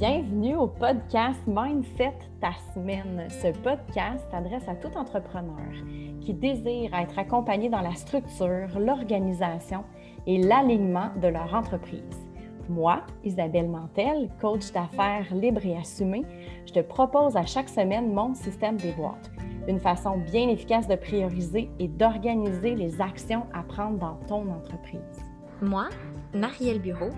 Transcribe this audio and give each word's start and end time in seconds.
Bienvenue 0.00 0.56
au 0.56 0.66
podcast 0.66 1.38
Mindset 1.46 2.16
ta 2.40 2.52
semaine. 2.72 3.28
Ce 3.28 3.48
podcast 3.60 4.24
s'adresse 4.30 4.66
à 4.66 4.74
tout 4.74 4.96
entrepreneur 4.96 5.74
qui 6.22 6.32
désire 6.32 6.94
être 6.94 7.18
accompagné 7.18 7.68
dans 7.68 7.82
la 7.82 7.94
structure, 7.94 8.78
l'organisation 8.78 9.84
et 10.26 10.38
l'alignement 10.38 11.10
de 11.20 11.28
leur 11.28 11.54
entreprise. 11.54 12.26
Moi, 12.70 13.02
Isabelle 13.24 13.68
Mantel, 13.68 14.30
coach 14.40 14.72
d'affaires 14.72 15.26
libre 15.34 15.66
et 15.66 15.76
assumée, 15.76 16.24
je 16.64 16.72
te 16.72 16.80
propose 16.80 17.36
à 17.36 17.44
chaque 17.44 17.68
semaine 17.68 18.10
mon 18.10 18.32
système 18.32 18.78
des 18.78 18.92
boîtes, 18.92 19.30
une 19.68 19.80
façon 19.80 20.16
bien 20.16 20.48
efficace 20.48 20.88
de 20.88 20.96
prioriser 20.96 21.68
et 21.78 21.88
d'organiser 21.88 22.74
les 22.74 23.02
actions 23.02 23.44
à 23.52 23.62
prendre 23.64 23.98
dans 23.98 24.18
ton 24.26 24.50
entreprise. 24.50 25.20
Moi, 25.60 25.90
Marielle 26.32 26.80
Bureau, 26.80 27.10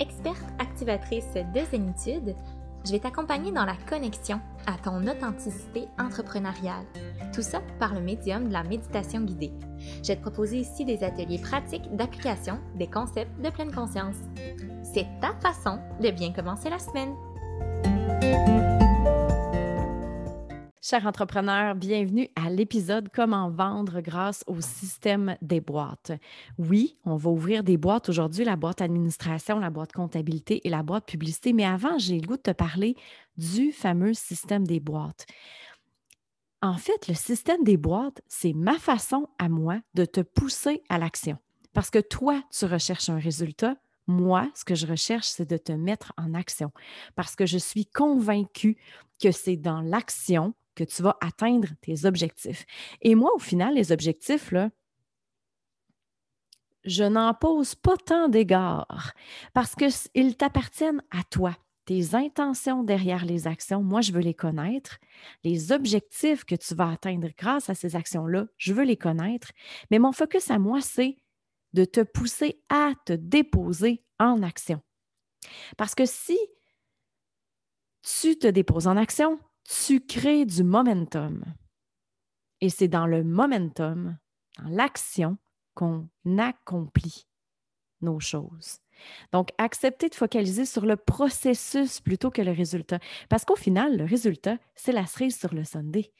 experte 0.00 0.44
activatrice 0.58 1.34
de 1.34 1.60
zénitude, 1.70 2.34
je 2.84 2.92
vais 2.92 2.98
t'accompagner 2.98 3.50
dans 3.50 3.64
la 3.64 3.76
connexion 3.88 4.40
à 4.66 4.76
ton 4.76 5.06
authenticité 5.06 5.88
entrepreneuriale. 5.98 6.84
Tout 7.32 7.42
ça 7.42 7.62
par 7.78 7.94
le 7.94 8.00
médium 8.00 8.48
de 8.48 8.52
la 8.52 8.62
méditation 8.62 9.22
guidée. 9.22 9.52
Je 10.02 10.08
vais 10.08 10.16
te 10.16 10.22
proposer 10.22 10.58
ici 10.58 10.84
des 10.84 11.02
ateliers 11.02 11.38
pratiques 11.38 11.94
d'application 11.96 12.58
des 12.74 12.86
concepts 12.86 13.40
de 13.40 13.48
pleine 13.48 13.72
conscience. 13.72 14.16
C'est 14.82 15.06
ta 15.20 15.32
façon 15.40 15.78
de 16.00 16.10
bien 16.10 16.32
commencer 16.32 16.68
la 16.68 16.78
semaine. 16.78 17.14
Chers 20.86 21.06
entrepreneurs, 21.06 21.74
bienvenue 21.74 22.28
à 22.36 22.50
l'épisode 22.50 23.08
Comment 23.10 23.48
vendre 23.48 24.02
grâce 24.02 24.44
au 24.46 24.60
système 24.60 25.34
des 25.40 25.62
boîtes. 25.62 26.12
Oui, 26.58 26.98
on 27.06 27.16
va 27.16 27.30
ouvrir 27.30 27.64
des 27.64 27.78
boîtes 27.78 28.10
aujourd'hui, 28.10 28.44
la 28.44 28.56
boîte 28.56 28.82
administration, 28.82 29.58
la 29.58 29.70
boîte 29.70 29.94
comptabilité 29.94 30.60
et 30.66 30.68
la 30.68 30.82
boîte 30.82 31.06
publicité, 31.06 31.54
mais 31.54 31.64
avant, 31.64 31.96
j'ai 31.96 32.20
le 32.20 32.26
goût 32.26 32.36
de 32.36 32.42
te 32.42 32.50
parler 32.50 32.96
du 33.38 33.72
fameux 33.72 34.12
système 34.12 34.66
des 34.66 34.78
boîtes. 34.78 35.24
En 36.60 36.76
fait, 36.76 37.08
le 37.08 37.14
système 37.14 37.64
des 37.64 37.78
boîtes, 37.78 38.20
c'est 38.28 38.52
ma 38.52 38.78
façon 38.78 39.26
à 39.38 39.48
moi 39.48 39.80
de 39.94 40.04
te 40.04 40.20
pousser 40.20 40.82
à 40.90 40.98
l'action. 40.98 41.38
Parce 41.72 41.88
que 41.88 41.98
toi, 41.98 42.42
tu 42.50 42.66
recherches 42.66 43.08
un 43.08 43.18
résultat, 43.18 43.76
moi, 44.06 44.50
ce 44.54 44.66
que 44.66 44.74
je 44.74 44.86
recherche, 44.86 45.28
c'est 45.28 45.48
de 45.48 45.56
te 45.56 45.72
mettre 45.72 46.12
en 46.18 46.34
action 46.34 46.72
parce 47.14 47.36
que 47.36 47.46
je 47.46 47.56
suis 47.56 47.86
convaincue 47.86 48.76
que 49.18 49.30
c'est 49.30 49.56
dans 49.56 49.80
l'action 49.80 50.52
que 50.74 50.84
tu 50.84 51.02
vas 51.02 51.16
atteindre 51.20 51.68
tes 51.80 52.04
objectifs. 52.04 52.66
Et 53.00 53.14
moi, 53.14 53.30
au 53.34 53.38
final, 53.38 53.74
les 53.74 53.92
objectifs, 53.92 54.52
là, 54.52 54.70
je 56.84 57.04
n'en 57.04 57.32
pose 57.34 57.74
pas 57.74 57.96
tant 57.96 58.28
d'égards 58.28 59.14
parce 59.54 59.74
qu'ils 59.74 60.36
t'appartiennent 60.36 61.02
à 61.10 61.22
toi. 61.24 61.56
Tes 61.86 62.14
intentions 62.14 62.82
derrière 62.82 63.26
les 63.26 63.46
actions, 63.46 63.82
moi, 63.82 64.00
je 64.00 64.12
veux 64.12 64.20
les 64.20 64.34
connaître. 64.34 64.98
Les 65.42 65.70
objectifs 65.70 66.44
que 66.44 66.54
tu 66.54 66.74
vas 66.74 66.90
atteindre 66.90 67.28
grâce 67.36 67.68
à 67.68 67.74
ces 67.74 67.94
actions-là, 67.94 68.46
je 68.56 68.72
veux 68.72 68.84
les 68.84 68.96
connaître. 68.96 69.52
Mais 69.90 69.98
mon 69.98 70.12
focus 70.12 70.50
à 70.50 70.58
moi, 70.58 70.80
c'est 70.80 71.18
de 71.74 71.84
te 71.84 72.00
pousser 72.00 72.62
à 72.70 72.92
te 73.04 73.12
déposer 73.12 74.02
en 74.18 74.42
action. 74.42 74.80
Parce 75.76 75.94
que 75.94 76.06
si 76.06 76.38
tu 78.02 78.38
te 78.38 78.46
déposes 78.46 78.86
en 78.86 78.96
action, 78.96 79.38
tu 79.64 80.00
crées 80.00 80.46
du 80.46 80.62
momentum. 80.62 81.44
Et 82.60 82.70
c'est 82.70 82.88
dans 82.88 83.06
le 83.06 83.24
momentum, 83.24 84.16
dans 84.58 84.68
l'action, 84.68 85.38
qu'on 85.74 86.08
accomplit 86.38 87.26
nos 88.00 88.20
choses. 88.20 88.78
Donc, 89.32 89.50
accepter 89.58 90.08
de 90.08 90.14
focaliser 90.14 90.66
sur 90.66 90.86
le 90.86 90.96
processus 90.96 92.00
plutôt 92.00 92.30
que 92.30 92.42
le 92.42 92.52
résultat. 92.52 93.00
Parce 93.28 93.44
qu'au 93.44 93.56
final, 93.56 93.96
le 93.96 94.04
résultat, 94.04 94.58
c'est 94.74 94.92
la 94.92 95.06
cerise 95.06 95.38
sur 95.38 95.52
le 95.52 95.64
Sunday. 95.64 96.12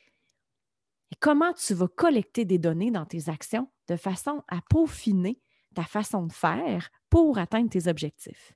Et 1.12 1.16
comment 1.20 1.52
tu 1.52 1.74
vas 1.74 1.88
collecter 1.88 2.44
des 2.44 2.58
données 2.58 2.90
dans 2.90 3.06
tes 3.06 3.28
actions 3.28 3.70
de 3.88 3.96
façon 3.96 4.42
à 4.48 4.60
peaufiner 4.68 5.40
ta 5.74 5.84
façon 5.84 6.26
de 6.26 6.32
faire 6.32 6.90
pour 7.10 7.38
atteindre 7.38 7.70
tes 7.70 7.88
objectifs? 7.88 8.54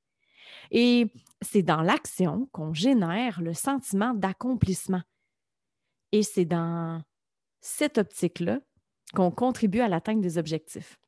Et 0.71 1.07
c'est 1.43 1.63
dans 1.63 1.83
l'action 1.83 2.49
qu'on 2.53 2.75
génère 2.75 3.41
le 3.41 3.55
sentiment 3.55 4.15
d'accomplissement. 4.15 5.03
Et 6.13 6.23
c'est 6.23 6.45
dans 6.45 7.03
cette 7.61 7.99
optique-là 7.99 8.61
qu'on 9.15 9.31
contribue 9.31 9.81
à 9.81 9.89
l'atteinte 9.89 10.21
des 10.21 10.39
objectifs. 10.39 10.99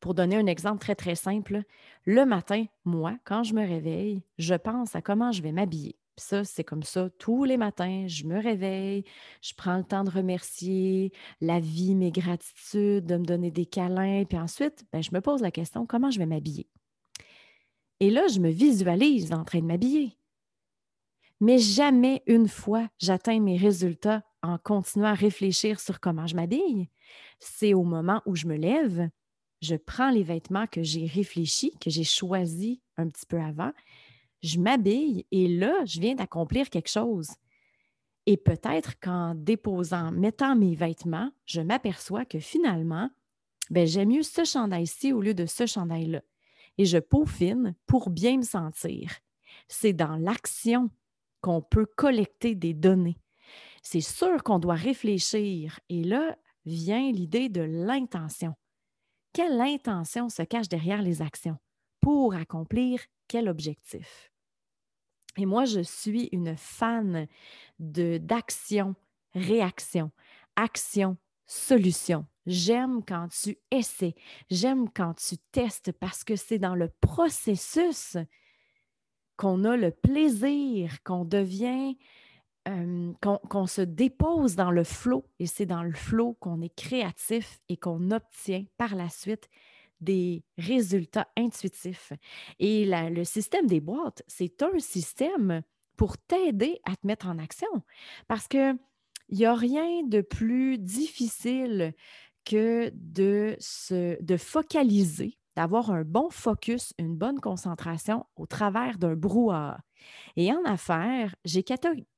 Pour 0.00 0.14
donner 0.14 0.36
un 0.36 0.46
exemple 0.46 0.80
très, 0.80 0.94
très 0.94 1.14
simple, 1.14 1.62
le 2.04 2.24
matin, 2.24 2.64
moi, 2.84 3.18
quand 3.24 3.42
je 3.42 3.54
me 3.54 3.66
réveille, 3.66 4.22
je 4.38 4.54
pense 4.54 4.96
à 4.96 5.02
comment 5.02 5.30
je 5.30 5.42
vais 5.42 5.52
m'habiller. 5.52 5.96
Ça, 6.16 6.44
c'est 6.44 6.64
comme 6.64 6.82
ça 6.82 7.08
tous 7.18 7.44
les 7.44 7.56
matins. 7.56 8.04
Je 8.06 8.24
me 8.24 8.40
réveille, 8.40 9.04
je 9.42 9.54
prends 9.54 9.76
le 9.76 9.84
temps 9.84 10.04
de 10.04 10.10
remercier 10.10 11.12
la 11.40 11.60
vie, 11.60 11.94
mes 11.94 12.12
gratitudes, 12.12 13.06
de 13.06 13.16
me 13.16 13.24
donner 13.24 13.50
des 13.50 13.66
câlins. 13.66 14.24
Puis 14.24 14.38
ensuite, 14.38 14.84
ben, 14.92 15.02
je 15.02 15.10
me 15.12 15.20
pose 15.20 15.40
la 15.42 15.50
question 15.50 15.86
comment 15.86 16.10
je 16.10 16.18
vais 16.18 16.26
m'habiller? 16.26 16.68
Et 18.00 18.10
là, 18.10 18.26
je 18.28 18.40
me 18.40 18.48
visualise 18.48 19.32
en 19.32 19.44
train 19.44 19.60
de 19.60 19.66
m'habiller. 19.66 20.16
Mais 21.40 21.58
jamais 21.58 22.22
une 22.26 22.48
fois 22.48 22.88
j'atteins 22.98 23.40
mes 23.40 23.56
résultats 23.56 24.22
en 24.42 24.58
continuant 24.58 25.08
à 25.08 25.14
réfléchir 25.14 25.80
sur 25.80 26.00
comment 26.00 26.26
je 26.26 26.34
m'habille. 26.34 26.88
C'est 27.38 27.74
au 27.74 27.82
moment 27.82 28.22
où 28.26 28.34
je 28.36 28.46
me 28.46 28.56
lève, 28.56 29.08
je 29.62 29.76
prends 29.76 30.10
les 30.10 30.22
vêtements 30.22 30.66
que 30.66 30.82
j'ai 30.82 31.06
réfléchis, 31.06 31.72
que 31.80 31.90
j'ai 31.90 32.04
choisis 32.04 32.78
un 32.96 33.08
petit 33.08 33.26
peu 33.26 33.38
avant, 33.38 33.72
je 34.42 34.58
m'habille 34.58 35.26
et 35.30 35.48
là, 35.48 35.84
je 35.84 36.00
viens 36.00 36.14
d'accomplir 36.14 36.70
quelque 36.70 36.88
chose. 36.88 37.28
Et 38.26 38.36
peut-être 38.36 38.98
qu'en 39.00 39.34
déposant, 39.34 40.12
mettant 40.12 40.56
mes 40.56 40.74
vêtements, 40.74 41.30
je 41.46 41.60
m'aperçois 41.60 42.24
que 42.24 42.38
finalement, 42.38 43.10
ben, 43.70 43.86
j'aime 43.86 44.10
mieux 44.10 44.22
ce 44.22 44.44
chandail-ci 44.44 45.12
au 45.12 45.20
lieu 45.20 45.34
de 45.34 45.46
ce 45.46 45.66
chandail-là 45.66 46.22
et 46.80 46.86
je 46.86 46.96
peaufine 46.96 47.74
pour 47.86 48.08
bien 48.08 48.38
me 48.38 48.42
sentir. 48.42 49.12
C'est 49.68 49.92
dans 49.92 50.16
l'action 50.16 50.88
qu'on 51.42 51.60
peut 51.60 51.84
collecter 51.84 52.54
des 52.54 52.72
données. 52.72 53.18
C'est 53.82 54.00
sûr 54.00 54.42
qu'on 54.42 54.58
doit 54.58 54.76
réfléchir 54.76 55.78
et 55.90 56.02
là 56.02 56.38
vient 56.64 57.12
l'idée 57.12 57.50
de 57.50 57.60
l'intention. 57.60 58.54
Quelle 59.34 59.60
intention 59.60 60.30
se 60.30 60.40
cache 60.40 60.70
derrière 60.70 61.02
les 61.02 61.20
actions 61.20 61.58
pour 62.00 62.34
accomplir 62.34 63.02
quel 63.28 63.50
objectif? 63.50 64.32
Et 65.36 65.44
moi, 65.44 65.66
je 65.66 65.80
suis 65.80 66.30
une 66.32 66.56
fan 66.56 67.26
d'action, 67.78 68.94
réaction, 69.34 70.12
action, 70.56 71.18
solution. 71.44 72.24
J'aime 72.50 73.04
quand 73.06 73.28
tu 73.28 73.56
essaies, 73.70 74.16
j'aime 74.50 74.90
quand 74.90 75.14
tu 75.14 75.36
testes 75.52 75.92
parce 75.92 76.24
que 76.24 76.34
c'est 76.34 76.58
dans 76.58 76.74
le 76.74 76.88
processus 77.00 78.16
qu'on 79.36 79.64
a 79.64 79.76
le 79.76 79.92
plaisir, 79.92 81.00
qu'on 81.04 81.24
devient, 81.24 81.96
euh, 82.66 83.12
qu'on 83.20 83.66
se 83.68 83.82
dépose 83.82 84.56
dans 84.56 84.72
le 84.72 84.82
flot 84.82 85.24
et 85.38 85.46
c'est 85.46 85.64
dans 85.64 85.84
le 85.84 85.92
flot 85.92 86.36
qu'on 86.40 86.60
est 86.60 86.74
créatif 86.74 87.60
et 87.68 87.76
qu'on 87.76 88.10
obtient 88.10 88.64
par 88.76 88.96
la 88.96 89.10
suite 89.10 89.48
des 90.00 90.42
résultats 90.58 91.28
intuitifs. 91.36 92.12
Et 92.58 92.84
le 92.84 93.22
système 93.22 93.68
des 93.68 93.80
boîtes, 93.80 94.24
c'est 94.26 94.60
un 94.64 94.80
système 94.80 95.62
pour 95.96 96.18
t'aider 96.18 96.80
à 96.84 96.96
te 96.96 97.06
mettre 97.06 97.28
en 97.28 97.38
action 97.38 97.68
parce 98.26 98.48
que 98.48 98.74
il 99.30 99.38
n'y 99.38 99.46
a 99.46 99.54
rien 99.54 100.02
de 100.02 100.20
plus 100.20 100.76
difficile 100.76 101.94
que 102.44 102.90
de, 102.94 103.56
se, 103.58 104.22
de 104.22 104.36
focaliser, 104.36 105.38
d'avoir 105.56 105.90
un 105.90 106.02
bon 106.02 106.30
focus, 106.30 106.92
une 106.98 107.16
bonne 107.16 107.40
concentration 107.40 108.26
au 108.36 108.46
travers 108.46 108.98
d'un 108.98 109.14
brouhaha. 109.14 109.78
Et 110.36 110.52
en 110.52 110.64
affaires, 110.64 111.34
j'ai 111.44 111.62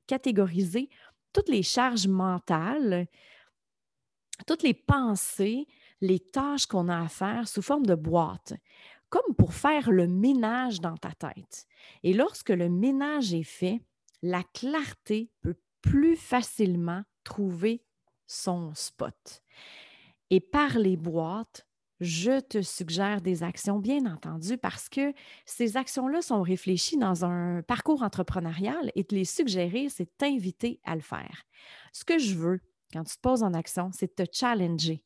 catégorisé 0.07 0.89
toutes 1.33 1.49
les 1.49 1.63
charges 1.63 2.07
mentales, 2.07 3.07
toutes 4.47 4.63
les 4.63 4.73
pensées, 4.73 5.67
les 6.01 6.19
tâches 6.19 6.67
qu'on 6.67 6.89
a 6.89 7.01
à 7.01 7.07
faire 7.07 7.47
sous 7.47 7.61
forme 7.61 7.85
de 7.85 7.95
boîte, 7.95 8.53
comme 9.09 9.35
pour 9.37 9.53
faire 9.53 9.91
le 9.91 10.07
ménage 10.07 10.79
dans 10.79 10.97
ta 10.97 11.11
tête. 11.11 11.65
Et 12.03 12.13
lorsque 12.13 12.49
le 12.49 12.69
ménage 12.69 13.33
est 13.33 13.43
fait, 13.43 13.81
la 14.21 14.43
clarté 14.53 15.29
peut 15.41 15.57
plus 15.81 16.15
facilement 16.15 17.03
trouver 17.23 17.83
son 18.25 18.73
spot. 18.73 19.43
Et 20.33 20.39
par 20.39 20.79
les 20.79 20.97
boîtes, 20.97 21.67
je 21.99 22.39
te 22.39 22.63
suggère 22.63 23.21
des 23.21 23.43
actions, 23.43 23.77
bien 23.77 24.11
entendu, 24.11 24.57
parce 24.57 24.89
que 24.89 25.13
ces 25.45 25.77
actions-là 25.77 26.23
sont 26.23 26.41
réfléchies 26.41 26.97
dans 26.97 27.23
un 27.23 27.61
parcours 27.61 28.01
entrepreneurial 28.01 28.91
et 28.95 29.03
te 29.03 29.13
les 29.13 29.25
suggérer, 29.25 29.89
c'est 29.89 30.17
t'inviter 30.17 30.79
à 30.85 30.95
le 30.95 31.01
faire. 31.01 31.43
Ce 31.91 32.03
que 32.03 32.17
je 32.17 32.33
veux 32.33 32.61
quand 32.91 33.03
tu 33.03 33.15
te 33.15 33.21
poses 33.21 33.43
en 33.43 33.53
action, 33.53 33.91
c'est 33.93 34.15
te 34.15 34.23
challenger. 34.31 35.03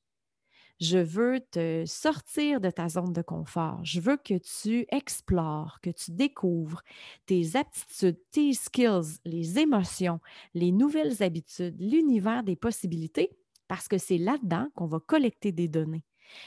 Je 0.80 0.98
veux 0.98 1.42
te 1.42 1.84
sortir 1.86 2.62
de 2.62 2.70
ta 2.70 2.88
zone 2.88 3.12
de 3.12 3.22
confort. 3.22 3.84
Je 3.84 4.00
veux 4.00 4.16
que 4.16 4.38
tu 4.38 4.86
explores, 4.92 5.80
que 5.82 5.90
tu 5.90 6.12
découvres 6.12 6.84
tes 7.26 7.58
aptitudes, 7.58 8.20
tes 8.32 8.54
skills, 8.54 9.20
les 9.26 9.60
émotions, 9.60 10.22
les 10.54 10.72
nouvelles 10.72 11.22
habitudes, 11.22 11.76
l'univers 11.82 12.44
des 12.44 12.56
possibilités, 12.56 13.38
parce 13.68 13.88
que 13.88 13.98
c'est 13.98 14.18
là-dedans 14.18 14.68
qu'on 14.76 14.86
va 14.86 15.00
collecter 15.00 15.52
des 15.52 15.68
données. 15.68 16.04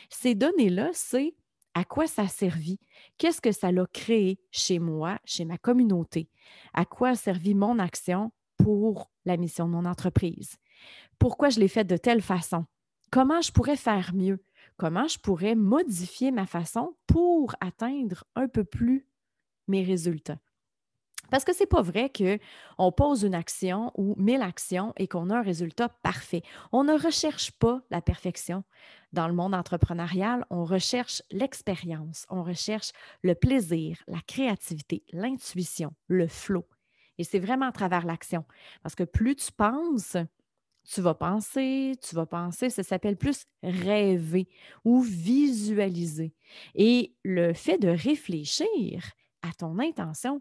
Ces 0.09 0.35
données-là, 0.35 0.91
c'est 0.93 1.35
à 1.75 1.85
quoi 1.85 2.07
ça 2.07 2.23
a 2.23 2.29
servi, 2.29 2.79
qu'est-ce 3.17 3.41
que 3.41 3.53
ça 3.53 3.71
l'a 3.71 3.87
créé 3.93 4.41
chez 4.51 4.79
moi, 4.79 5.19
chez 5.25 5.45
ma 5.45 5.57
communauté, 5.57 6.29
à 6.75 6.85
quoi 6.85 7.11
a 7.11 7.15
servi 7.15 7.55
mon 7.55 7.79
action 7.79 8.33
pour 8.57 9.11
la 9.25 9.37
mission 9.37 9.67
de 9.67 9.73
mon 9.73 9.85
entreprise, 9.85 10.57
pourquoi 11.19 11.49
je 11.49 11.61
l'ai 11.61 11.69
fait 11.69 11.85
de 11.85 11.97
telle 11.97 12.23
façon, 12.23 12.67
comment 13.11 13.41
je 13.41 13.53
pourrais 13.53 13.77
faire 13.77 14.13
mieux, 14.15 14.43
comment 14.77 15.07
je 15.07 15.19
pourrais 15.19 15.55
modifier 15.55 16.31
ma 16.31 16.47
façon 16.47 16.97
pour 17.07 17.55
atteindre 17.61 18.25
un 18.35 18.49
peu 18.49 18.65
plus 18.65 19.07
mes 19.69 19.85
résultats. 19.85 20.39
Parce 21.31 21.45
que 21.45 21.53
ce 21.55 21.61
n'est 21.61 21.67
pas 21.67 21.83
vrai 21.83 22.11
qu'on 22.11 22.93
pose 22.93 23.23
une 23.23 23.35
action 23.35 23.93
ou 23.97 24.15
mille 24.17 24.43
actions 24.43 24.93
et 24.97 25.09
qu'on 25.09 25.31
a 25.31 25.39
un 25.39 25.43
résultat 25.43 25.89
parfait. 25.89 26.43
On 26.73 26.85
ne 26.85 26.93
recherche 26.93 27.53
pas 27.53 27.81
la 27.91 28.01
perfection. 28.01 28.65
Dans 29.13 29.27
le 29.27 29.35
monde 29.35 29.55
entrepreneurial, 29.55 30.45
on 30.51 30.65
recherche 30.65 31.23
l'expérience, 31.31 32.27
on 32.31 32.43
recherche 32.43 32.93
le 33.23 33.35
plaisir, 33.35 33.99
la 34.07 34.21
créativité, 34.27 35.03
l'intuition, 35.13 35.93
le 36.07 36.29
flow. 36.29 36.65
Et 37.19 37.25
c'est 37.25 37.39
vraiment 37.39 37.67
à 37.67 37.73
travers 37.73 38.07
l'action. 38.07 38.45
Parce 38.83 38.95
que 38.95 39.05
plus 39.05 39.37
tu 39.37 39.53
penses, 39.53 40.17
tu 40.85 41.01
vas 41.01 41.15
penser, 41.15 41.93
tu 42.01 42.15
vas 42.15 42.27
penser, 42.27 42.71
ça 42.71 42.83
s'appelle 42.83 43.17
plus 43.17 43.45
rêver 43.63 44.49
ou 44.85 45.03
visualiser. 45.03 46.35
Et 46.75 47.15
le 47.25 47.53
fait 47.53 47.79
de 47.79 47.89
réfléchir 47.89 49.13
à 49.43 49.53
ton 49.53 49.79
intention, 49.79 50.41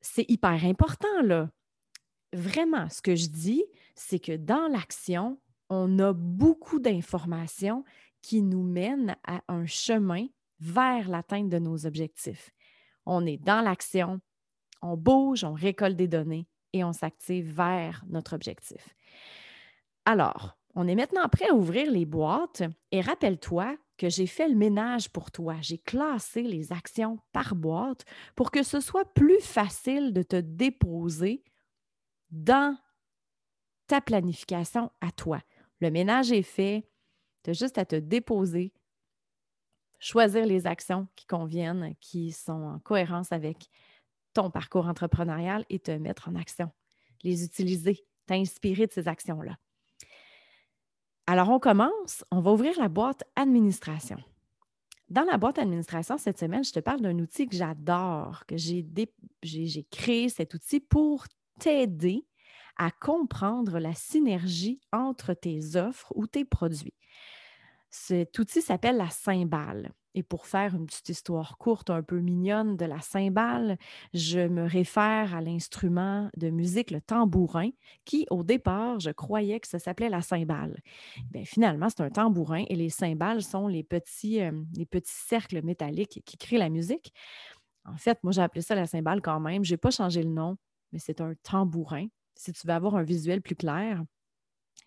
c'est 0.00 0.28
hyper 0.30 0.64
important, 0.64 1.22
là. 1.22 1.50
Vraiment, 2.32 2.88
ce 2.88 3.02
que 3.02 3.16
je 3.16 3.26
dis, 3.26 3.64
c'est 3.94 4.20
que 4.20 4.36
dans 4.36 4.68
l'action, 4.68 5.40
on 5.68 5.98
a 5.98 6.12
beaucoup 6.12 6.78
d'informations 6.78 7.84
qui 8.22 8.42
nous 8.42 8.62
mènent 8.62 9.16
à 9.26 9.42
un 9.48 9.66
chemin 9.66 10.26
vers 10.60 11.08
l'atteinte 11.08 11.48
de 11.48 11.58
nos 11.58 11.86
objectifs. 11.86 12.50
On 13.06 13.26
est 13.26 13.38
dans 13.38 13.62
l'action, 13.62 14.20
on 14.82 14.96
bouge, 14.96 15.44
on 15.44 15.54
récolte 15.54 15.96
des 15.96 16.08
données 16.08 16.46
et 16.72 16.84
on 16.84 16.92
s'active 16.92 17.52
vers 17.52 18.04
notre 18.08 18.34
objectif. 18.34 18.94
Alors, 20.04 20.56
on 20.74 20.86
est 20.86 20.94
maintenant 20.94 21.28
prêt 21.28 21.48
à 21.50 21.54
ouvrir 21.54 21.90
les 21.90 22.06
boîtes 22.06 22.62
et 22.92 23.00
rappelle-toi 23.00 23.76
que 24.00 24.08
j'ai 24.08 24.26
fait 24.26 24.48
le 24.48 24.56
ménage 24.56 25.10
pour 25.10 25.30
toi. 25.30 25.56
J'ai 25.60 25.76
classé 25.76 26.42
les 26.42 26.72
actions 26.72 27.18
par 27.32 27.54
boîte 27.54 28.06
pour 28.34 28.50
que 28.50 28.62
ce 28.62 28.80
soit 28.80 29.04
plus 29.12 29.42
facile 29.42 30.14
de 30.14 30.22
te 30.22 30.36
déposer 30.36 31.44
dans 32.30 32.78
ta 33.88 34.00
planification 34.00 34.90
à 35.02 35.12
toi. 35.12 35.42
Le 35.80 35.90
ménage 35.90 36.32
est 36.32 36.40
fait, 36.40 36.88
tu 37.44 37.50
as 37.50 37.52
juste 37.52 37.76
à 37.76 37.84
te 37.84 37.96
déposer, 37.96 38.72
choisir 39.98 40.46
les 40.46 40.66
actions 40.66 41.06
qui 41.14 41.26
conviennent, 41.26 41.94
qui 42.00 42.32
sont 42.32 42.52
en 42.52 42.78
cohérence 42.78 43.32
avec 43.32 43.68
ton 44.32 44.50
parcours 44.50 44.86
entrepreneurial 44.86 45.66
et 45.68 45.78
te 45.78 45.90
mettre 45.90 46.30
en 46.30 46.36
action, 46.36 46.70
les 47.22 47.44
utiliser, 47.44 48.06
t'inspirer 48.24 48.86
de 48.86 48.92
ces 48.92 49.08
actions-là. 49.08 49.58
Alors, 51.30 51.48
on 51.50 51.60
commence. 51.60 52.24
On 52.32 52.40
va 52.40 52.50
ouvrir 52.50 52.76
la 52.76 52.88
boîte 52.88 53.22
administration. 53.36 54.16
Dans 55.10 55.22
la 55.22 55.38
boîte 55.38 55.60
administration, 55.60 56.18
cette 56.18 56.40
semaine, 56.40 56.64
je 56.64 56.72
te 56.72 56.80
parle 56.80 57.02
d'un 57.02 57.16
outil 57.20 57.46
que 57.46 57.54
j'adore, 57.54 58.42
que 58.48 58.56
j'ai, 58.56 59.86
créé 59.92 60.28
cet 60.28 60.54
outil 60.54 60.80
pour 60.80 61.26
t'aider 61.60 62.26
à 62.76 62.90
comprendre 62.90 63.78
la 63.78 63.94
synergie 63.94 64.80
entre 64.90 65.32
tes 65.32 65.76
offres 65.76 66.12
ou 66.16 66.26
tes 66.26 66.44
produits. 66.44 66.94
Cet 67.90 68.36
outil 68.40 68.60
s'appelle 68.60 68.96
la 68.96 69.10
cymbale. 69.10 69.92
Et 70.14 70.22
pour 70.24 70.46
faire 70.46 70.74
une 70.74 70.86
petite 70.86 71.08
histoire 71.08 71.56
courte, 71.56 71.88
un 71.90 72.02
peu 72.02 72.18
mignonne 72.18 72.76
de 72.76 72.84
la 72.84 73.00
cymbale, 73.00 73.78
je 74.12 74.40
me 74.40 74.64
réfère 74.66 75.34
à 75.34 75.40
l'instrument 75.40 76.28
de 76.36 76.50
musique, 76.50 76.90
le 76.90 77.00
tambourin, 77.00 77.70
qui 78.04 78.26
au 78.30 78.42
départ, 78.42 78.98
je 78.98 79.10
croyais 79.10 79.60
que 79.60 79.68
ça 79.68 79.78
s'appelait 79.78 80.08
la 80.08 80.20
cymbale. 80.22 80.80
Bien, 81.30 81.44
finalement, 81.44 81.88
c'est 81.88 82.00
un 82.02 82.10
tambourin 82.10 82.64
et 82.68 82.74
les 82.74 82.88
cymbales 82.90 83.42
sont 83.42 83.68
les 83.68 83.84
petits, 83.84 84.40
euh, 84.42 84.52
les 84.76 84.86
petits 84.86 85.12
cercles 85.14 85.62
métalliques 85.62 86.22
qui 86.24 86.36
créent 86.36 86.58
la 86.58 86.70
musique. 86.70 87.12
En 87.84 87.96
fait, 87.96 88.18
moi, 88.24 88.32
j'ai 88.32 88.42
appelé 88.42 88.62
ça 88.62 88.74
la 88.74 88.86
cymbale 88.86 89.22
quand 89.22 89.40
même. 89.40 89.64
Je 89.64 89.72
n'ai 89.74 89.78
pas 89.78 89.90
changé 89.90 90.22
le 90.22 90.30
nom, 90.30 90.56
mais 90.92 90.98
c'est 90.98 91.20
un 91.20 91.34
tambourin. 91.42 92.06
Si 92.36 92.52
tu 92.52 92.66
veux 92.66 92.72
avoir 92.74 92.96
un 92.96 93.02
visuel 93.04 93.42
plus 93.42 93.56
clair, 93.56 94.02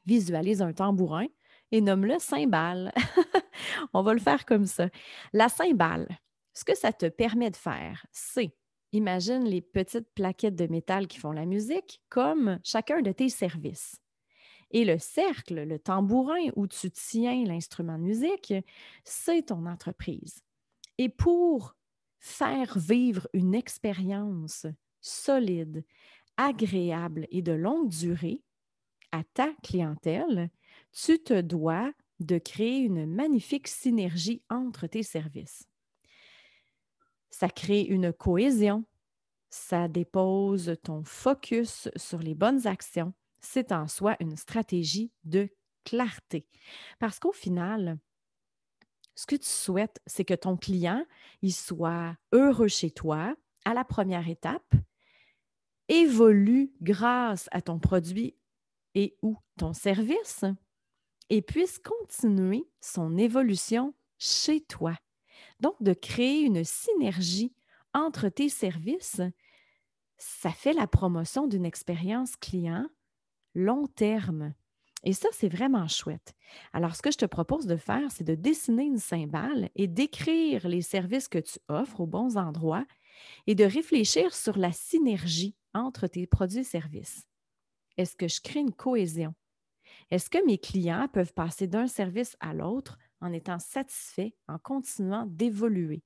visualise 0.05 0.61
un 0.61 0.73
tambourin 0.73 1.27
et 1.73 1.81
nomme-le 1.81 2.19
cymbale. 2.19 2.93
On 3.93 4.03
va 4.03 4.13
le 4.13 4.19
faire 4.19 4.45
comme 4.45 4.67
ça. 4.67 4.89
La 5.33 5.49
cymbale, 5.49 6.07
ce 6.53 6.63
que 6.63 6.77
ça 6.77 6.93
te 6.93 7.07
permet 7.07 7.49
de 7.49 7.55
faire, 7.55 8.05
c'est, 8.11 8.55
imagine 8.91 9.43
les 9.43 9.61
petites 9.61 10.07
plaquettes 10.13 10.55
de 10.55 10.67
métal 10.67 11.07
qui 11.07 11.17
font 11.17 11.31
la 11.31 11.47
musique 11.47 11.99
comme 12.09 12.59
chacun 12.63 13.01
de 13.01 13.11
tes 13.11 13.27
services. 13.27 13.95
Et 14.69 14.85
le 14.85 14.99
cercle, 14.99 15.63
le 15.63 15.79
tambourin 15.79 16.51
où 16.55 16.67
tu 16.67 16.91
tiens 16.91 17.43
l'instrument 17.43 17.97
de 17.97 18.03
musique, 18.03 18.53
c'est 19.03 19.47
ton 19.47 19.65
entreprise. 19.65 20.43
Et 20.99 21.09
pour 21.09 21.75
faire 22.19 22.77
vivre 22.77 23.27
une 23.33 23.55
expérience 23.55 24.67
solide, 25.01 25.83
agréable 26.37 27.25
et 27.31 27.41
de 27.41 27.51
longue 27.51 27.89
durée 27.89 28.43
à 29.11 29.23
ta 29.23 29.51
clientèle, 29.63 30.51
tu 30.93 31.21
te 31.21 31.41
dois 31.41 31.91
de 32.19 32.37
créer 32.37 32.79
une 32.79 33.05
magnifique 33.05 33.67
synergie 33.67 34.41
entre 34.49 34.87
tes 34.87 35.03
services. 35.03 35.67
Ça 37.29 37.49
crée 37.49 37.81
une 37.81 38.13
cohésion, 38.13 38.85
ça 39.49 39.87
dépose 39.87 40.75
ton 40.83 41.03
focus 41.03 41.89
sur 41.95 42.19
les 42.19 42.35
bonnes 42.35 42.67
actions. 42.67 43.13
C'est 43.41 43.71
en 43.71 43.87
soi 43.87 44.15
une 44.19 44.37
stratégie 44.37 45.11
de 45.23 45.49
clarté. 45.83 46.47
Parce 46.99 47.19
qu'au 47.19 47.33
final, 47.33 47.97
ce 49.15 49.25
que 49.25 49.35
tu 49.35 49.49
souhaites, 49.49 49.99
c'est 50.05 50.25
que 50.25 50.33
ton 50.33 50.57
client 50.57 51.05
il 51.41 51.53
soit 51.53 52.15
heureux 52.31 52.67
chez 52.67 52.91
toi 52.91 53.35
à 53.65 53.73
la 53.73 53.83
première 53.83 54.29
étape, 54.29 54.73
évolue 55.87 56.73
grâce 56.81 57.49
à 57.51 57.61
ton 57.61 57.79
produit 57.79 58.35
et 58.95 59.17
ou 59.21 59.37
ton 59.57 59.73
service 59.73 60.45
et 61.29 61.41
puisse 61.41 61.79
continuer 61.79 62.65
son 62.81 63.17
évolution 63.17 63.93
chez 64.17 64.61
toi. 64.61 64.97
Donc, 65.59 65.75
de 65.81 65.93
créer 65.93 66.41
une 66.41 66.63
synergie 66.63 67.53
entre 67.93 68.29
tes 68.29 68.49
services, 68.49 69.21
ça 70.17 70.51
fait 70.51 70.73
la 70.73 70.87
promotion 70.87 71.47
d'une 71.47 71.65
expérience 71.65 72.35
client 72.35 72.87
long 73.55 73.87
terme. 73.87 74.53
Et 75.03 75.13
ça, 75.13 75.27
c'est 75.33 75.49
vraiment 75.49 75.87
chouette. 75.87 76.33
Alors, 76.71 76.95
ce 76.95 77.01
que 77.01 77.11
je 77.11 77.17
te 77.17 77.25
propose 77.25 77.65
de 77.67 77.75
faire, 77.75 78.09
c'est 78.09 78.23
de 78.23 78.35
dessiner 78.35 78.85
une 78.85 78.99
cymbale 78.99 79.69
et 79.75 79.87
d'écrire 79.87 80.67
les 80.67 80.81
services 80.81 81.27
que 81.27 81.39
tu 81.39 81.59
offres 81.67 81.99
aux 81.99 82.07
bons 82.07 82.37
endroits 82.37 82.85
et 83.45 83.55
de 83.55 83.65
réfléchir 83.65 84.33
sur 84.33 84.57
la 84.57 84.71
synergie 84.71 85.55
entre 85.73 86.07
tes 86.07 86.25
produits 86.25 86.59
et 86.59 86.63
services. 86.63 87.27
Est-ce 87.97 88.15
que 88.15 88.27
je 88.27 88.41
crée 88.41 88.61
une 88.61 88.73
cohésion? 88.73 89.33
Est-ce 90.11 90.29
que 90.29 90.45
mes 90.45 90.57
clients 90.57 91.07
peuvent 91.11 91.33
passer 91.33 91.67
d'un 91.67 91.87
service 91.87 92.35
à 92.39 92.53
l'autre 92.53 92.97
en 93.21 93.31
étant 93.33 93.59
satisfaits, 93.59 94.31
en 94.47 94.57
continuant 94.59 95.25
d'évoluer? 95.25 96.03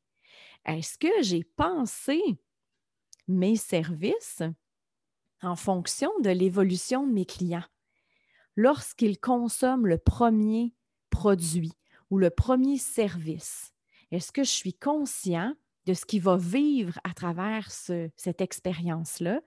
Est-ce 0.65 0.97
que 0.97 1.21
j'ai 1.21 1.43
pensé 1.43 2.21
mes 3.27 3.55
services 3.55 4.43
en 5.41 5.55
fonction 5.55 6.09
de 6.21 6.29
l'évolution 6.29 7.05
de 7.05 7.13
mes 7.13 7.25
clients? 7.25 7.65
Lorsqu'ils 8.55 9.19
consomment 9.19 9.87
le 9.87 9.97
premier 9.97 10.73
produit 11.09 11.73
ou 12.09 12.17
le 12.17 12.29
premier 12.29 12.77
service, 12.77 13.73
est-ce 14.11 14.31
que 14.31 14.43
je 14.43 14.49
suis 14.49 14.73
conscient 14.73 15.53
de 15.85 15.93
ce 15.93 16.05
qu'il 16.05 16.21
va 16.21 16.37
vivre 16.37 16.99
à 17.03 17.13
travers 17.13 17.69
cette 17.71 18.41
expérience-là? 18.41 19.41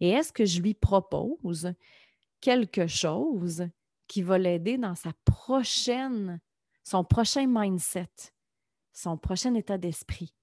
Et 0.00 0.10
est-ce 0.10 0.32
que 0.32 0.44
je 0.44 0.60
lui 0.60 0.74
propose 0.74 1.72
quelque 2.40 2.86
chose 2.86 3.66
qui 4.12 4.20
va 4.20 4.36
l'aider 4.36 4.76
dans 4.76 4.94
sa 4.94 5.14
prochaine, 5.24 6.38
son 6.84 7.02
prochain 7.02 7.46
mindset, 7.48 8.10
son 8.92 9.16
prochain 9.16 9.54
état 9.54 9.78
d'esprit. 9.78 10.34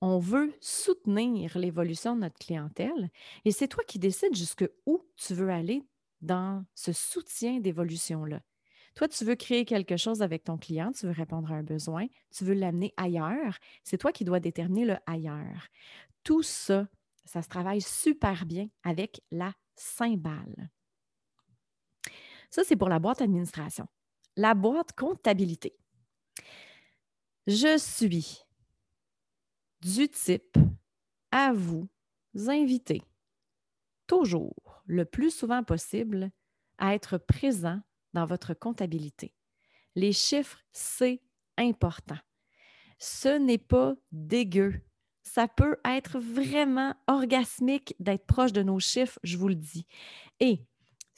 On 0.00 0.18
veut 0.18 0.52
soutenir 0.60 1.56
l'évolution 1.56 2.16
de 2.16 2.22
notre 2.22 2.40
clientèle 2.44 3.08
et 3.44 3.52
c'est 3.52 3.68
toi 3.68 3.84
qui 3.84 4.00
décides 4.00 4.34
jusque 4.34 4.68
où 4.84 5.00
tu 5.14 5.32
veux 5.32 5.50
aller 5.50 5.86
dans 6.22 6.64
ce 6.74 6.92
soutien 6.92 7.60
d'évolution-là. 7.60 8.40
Toi, 8.96 9.06
tu 9.06 9.24
veux 9.24 9.36
créer 9.36 9.64
quelque 9.64 9.96
chose 9.96 10.20
avec 10.20 10.42
ton 10.42 10.58
client, 10.58 10.90
tu 10.90 11.06
veux 11.06 11.12
répondre 11.12 11.52
à 11.52 11.54
un 11.54 11.62
besoin, 11.62 12.08
tu 12.34 12.44
veux 12.44 12.54
l'amener 12.54 12.92
ailleurs. 12.96 13.58
C'est 13.84 13.98
toi 13.98 14.10
qui 14.10 14.24
dois 14.24 14.40
déterminer 14.40 14.86
le 14.86 14.96
ailleurs. 15.06 15.68
Tout 16.24 16.42
ça, 16.42 16.88
ça 17.26 17.42
se 17.42 17.48
travaille 17.48 17.80
super 17.80 18.44
bien 18.44 18.66
avec 18.82 19.22
la 19.30 19.52
cymbale. 19.76 20.72
Ça, 22.52 22.64
c'est 22.64 22.76
pour 22.76 22.90
la 22.90 22.98
boîte 22.98 23.22
administration. 23.22 23.86
La 24.36 24.52
boîte 24.52 24.92
comptabilité. 24.92 25.74
Je 27.46 27.78
suis 27.78 28.44
du 29.80 30.06
type 30.10 30.58
à 31.30 31.54
vous 31.54 31.88
inviter 32.46 33.00
toujours, 34.06 34.82
le 34.84 35.06
plus 35.06 35.30
souvent 35.30 35.64
possible, 35.64 36.30
à 36.76 36.94
être 36.94 37.16
présent 37.16 37.80
dans 38.12 38.26
votre 38.26 38.52
comptabilité. 38.52 39.34
Les 39.94 40.12
chiffres, 40.12 40.60
c'est 40.72 41.22
important. 41.56 42.18
Ce 42.98 43.38
n'est 43.38 43.56
pas 43.56 43.94
dégueu. 44.12 44.74
Ça 45.22 45.48
peut 45.48 45.78
être 45.86 46.18
vraiment 46.18 46.94
orgasmique 47.06 47.94
d'être 47.98 48.26
proche 48.26 48.52
de 48.52 48.62
nos 48.62 48.78
chiffres, 48.78 49.18
je 49.22 49.38
vous 49.38 49.48
le 49.48 49.54
dis. 49.54 49.86
Et 50.38 50.66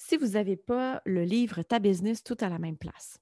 si 0.06 0.18
vous 0.18 0.32
n'avez 0.32 0.56
pas 0.56 1.00
le 1.06 1.24
livre 1.24 1.62
Ta 1.62 1.78
business 1.78 2.22
tout 2.22 2.36
à 2.40 2.50
la 2.50 2.58
même 2.58 2.76
place, 2.76 3.18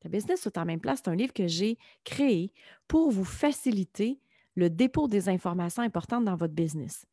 Ta 0.00 0.10
business 0.10 0.42
tout 0.42 0.52
à 0.54 0.60
la 0.60 0.64
même 0.66 0.80
place, 0.80 1.00
c'est 1.02 1.10
un 1.10 1.16
livre 1.16 1.32
que 1.32 1.46
j'ai 1.46 1.78
créé 2.04 2.52
pour 2.88 3.10
vous 3.10 3.24
faciliter 3.24 4.20
le 4.54 4.68
dépôt 4.68 5.08
des 5.08 5.30
informations 5.30 5.82
importantes 5.82 6.24
dans 6.24 6.36
votre 6.36 6.52
business. 6.52 7.06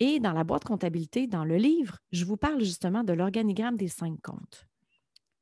Et 0.00 0.20
dans 0.20 0.32
la 0.32 0.42
boîte 0.42 0.64
comptabilité, 0.64 1.26
dans 1.26 1.44
le 1.44 1.56
livre, 1.56 1.98
je 2.12 2.24
vous 2.24 2.38
parle 2.38 2.60
justement 2.60 3.04
de 3.04 3.12
l'organigramme 3.12 3.76
des 3.76 3.88
cinq 3.88 4.18
comptes. 4.22 4.66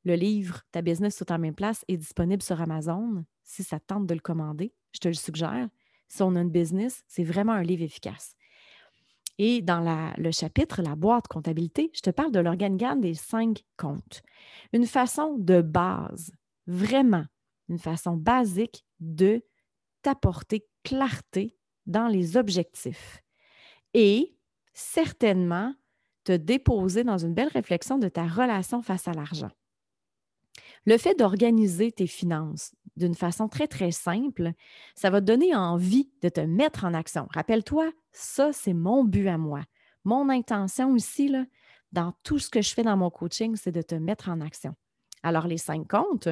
Le 0.04 0.14
livre 0.14 0.62
Ta 0.72 0.82
business 0.82 1.16
tout 1.16 1.24
à 1.28 1.34
la 1.34 1.38
même 1.38 1.54
place 1.54 1.84
est 1.86 1.96
disponible 1.96 2.42
sur 2.42 2.60
Amazon. 2.60 3.24
Si 3.44 3.62
ça 3.62 3.78
tente 3.78 4.06
de 4.06 4.14
le 4.14 4.20
commander, 4.20 4.74
je 4.92 4.98
te 4.98 5.08
le 5.08 5.14
suggère. 5.14 5.68
Si 6.08 6.22
on 6.22 6.34
a 6.34 6.40
une 6.40 6.50
business, 6.50 7.04
c'est 7.06 7.22
vraiment 7.22 7.52
un 7.52 7.62
livre 7.62 7.84
efficace. 7.84 8.34
Et 9.42 9.62
dans 9.62 10.12
le 10.18 10.30
chapitre 10.32 10.82
La 10.82 10.96
boîte 10.96 11.26
comptabilité, 11.26 11.90
je 11.94 12.02
te 12.02 12.10
parle 12.10 12.30
de 12.30 12.40
l'organigramme 12.40 13.00
des 13.00 13.14
cinq 13.14 13.64
comptes. 13.78 14.20
Une 14.74 14.84
façon 14.84 15.38
de 15.38 15.62
base, 15.62 16.30
vraiment 16.66 17.24
une 17.70 17.78
façon 17.78 18.18
basique 18.18 18.84
de 18.98 19.42
t'apporter 20.02 20.68
clarté 20.84 21.56
dans 21.86 22.06
les 22.06 22.36
objectifs 22.36 23.22
et 23.94 24.36
certainement 24.74 25.74
te 26.24 26.32
déposer 26.32 27.02
dans 27.02 27.16
une 27.16 27.32
belle 27.32 27.48
réflexion 27.48 27.96
de 27.96 28.10
ta 28.10 28.26
relation 28.26 28.82
face 28.82 29.08
à 29.08 29.14
l'argent. 29.14 29.50
Le 30.84 30.98
fait 30.98 31.18
d'organiser 31.18 31.92
tes 31.92 32.06
finances 32.06 32.74
d'une 32.96 33.14
façon 33.14 33.48
très, 33.48 33.68
très 33.68 33.90
simple, 33.90 34.52
ça 34.94 35.08
va 35.08 35.22
te 35.22 35.26
donner 35.26 35.54
envie 35.54 36.10
de 36.20 36.28
te 36.28 36.42
mettre 36.42 36.84
en 36.84 36.92
action. 36.92 37.26
Rappelle-toi, 37.30 37.90
ça, 38.12 38.52
c'est 38.52 38.72
mon 38.72 39.04
but 39.04 39.28
à 39.28 39.38
moi. 39.38 39.62
Mon 40.04 40.28
intention 40.28 40.94
ici, 40.96 41.32
dans 41.92 42.12
tout 42.22 42.38
ce 42.38 42.50
que 42.50 42.62
je 42.62 42.72
fais 42.72 42.82
dans 42.82 42.96
mon 42.96 43.10
coaching, 43.10 43.56
c'est 43.56 43.72
de 43.72 43.82
te 43.82 43.94
mettre 43.94 44.28
en 44.28 44.40
action. 44.40 44.74
Alors, 45.22 45.46
les 45.46 45.58
cinq 45.58 45.88
comptes, 45.88 46.28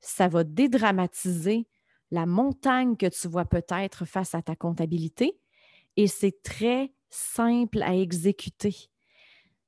ça 0.00 0.28
va 0.28 0.44
dédramatiser 0.44 1.68
la 2.10 2.26
montagne 2.26 2.96
que 2.96 3.06
tu 3.06 3.28
vois 3.28 3.44
peut-être 3.44 4.04
face 4.04 4.34
à 4.34 4.42
ta 4.42 4.56
comptabilité 4.56 5.38
et 5.96 6.06
c'est 6.06 6.42
très 6.42 6.92
simple 7.10 7.82
à 7.82 7.94
exécuter 7.94 8.90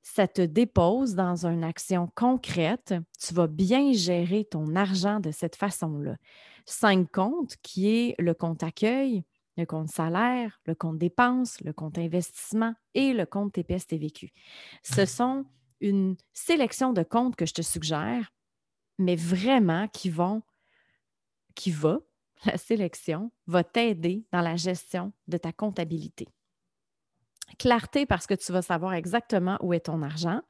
ça 0.03 0.27
te 0.27 0.43
dépose 0.43 1.15
dans 1.15 1.47
une 1.47 1.65
action 1.65 2.11
concrète. 2.15 2.95
Tu 3.19 3.35
vas 3.35 3.47
bien 3.47 3.93
gérer 3.93 4.45
ton 4.45 4.75
argent 4.75 5.21
de 5.21 5.31
cette 5.31 5.57
façon-là. 5.57 6.17
Cinq 6.67 7.11
comptes 7.13 7.57
qui 7.63 7.89
est 7.89 8.15
le 8.19 8.35
compte 8.35 8.63
accueil, 8.63 9.23
le 9.57 9.67
compte 9.67 9.89
salaire, 9.89 10.61
le 10.67 10.75
compte 10.75 10.99
dépenses, 10.99 11.61
le 11.61 11.73
compte 11.73 11.99
investissement 11.99 12.75
et 12.95 13.13
le 13.13 13.27
compte 13.27 13.53
TPS 13.53 13.87
TVQ. 13.87 14.31
Ce 14.83 15.05
sont 15.05 15.45
une 15.81 16.17
sélection 16.33 16.93
de 16.93 17.03
comptes 17.03 17.37
que 17.37 17.47
je 17.47 17.55
te 17.55 17.63
suggère, 17.63 18.33
mais 18.99 19.17
vraiment 19.17 19.89
qui 19.89 20.11
vont, 20.11 20.43
qui 21.55 21.71
va, 21.71 21.99
la 22.47 22.57
sélection 22.57 23.31
va 23.47 23.65
t'aider 23.65 24.25
dans 24.33 24.41
la 24.41 24.57
gestion 24.57 25.13
de 25.29 25.37
ta 25.37 25.53
comptabilité. 25.53 26.29
Clarté 27.59 28.07
parce 28.07 28.27
que 28.27 28.35
tu 28.35 28.53
vas 28.53 28.63
savoir 28.63 28.95
exactement 28.95 29.59
où 29.61 29.75
est 29.75 29.81
ton 29.81 30.03
argent. 30.03 30.41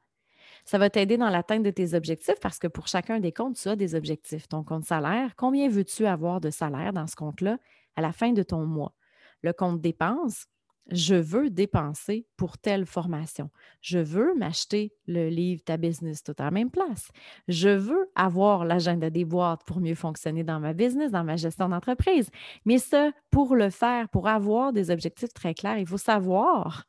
Ça 0.65 0.77
va 0.77 0.89
t'aider 0.89 1.17
dans 1.17 1.29
l'atteinte 1.29 1.63
de 1.63 1.71
tes 1.71 1.93
objectifs 1.93 2.39
parce 2.41 2.59
que 2.59 2.67
pour 2.67 2.87
chacun 2.87 3.19
des 3.19 3.33
comptes, 3.33 3.57
tu 3.57 3.67
as 3.67 3.75
des 3.75 3.95
objectifs. 3.95 4.47
Ton 4.47 4.63
compte 4.63 4.85
salaire, 4.85 5.35
combien 5.35 5.67
veux-tu 5.67 6.05
avoir 6.05 6.39
de 6.39 6.49
salaire 6.49 6.93
dans 6.93 7.07
ce 7.07 7.15
compte-là? 7.17 7.57
À 7.95 8.01
la 8.01 8.11
fin 8.11 8.31
de 8.31 8.43
ton 8.43 8.65
mois? 8.65 8.93
Le 9.41 9.53
compte 9.53 9.81
dépenses, 9.81 10.47
je 10.91 11.15
veux 11.15 11.49
dépenser 11.49 12.27
pour 12.35 12.57
telle 12.57 12.85
formation. 12.85 13.49
Je 13.81 13.99
veux 13.99 14.33
m'acheter 14.35 14.93
le 15.07 15.29
livre 15.29 15.63
Ta 15.63 15.77
business 15.77 16.23
tout 16.23 16.35
à 16.37 16.43
la 16.43 16.51
même 16.51 16.71
place. 16.71 17.09
Je 17.47 17.69
veux 17.69 18.11
avoir 18.15 18.65
l'agenda 18.65 19.09
des 19.09 19.23
boîtes 19.23 19.63
pour 19.65 19.79
mieux 19.79 19.95
fonctionner 19.95 20.43
dans 20.43 20.59
ma 20.59 20.73
business, 20.73 21.11
dans 21.11 21.23
ma 21.23 21.37
gestion 21.37 21.69
d'entreprise. 21.69 22.29
Mais 22.65 22.79
ça, 22.79 23.11
pour 23.31 23.55
le 23.55 23.69
faire, 23.69 24.09
pour 24.09 24.27
avoir 24.27 24.73
des 24.73 24.91
objectifs 24.91 25.33
très 25.33 25.53
clairs, 25.53 25.77
il 25.77 25.87
faut 25.87 25.97
savoir 25.97 26.83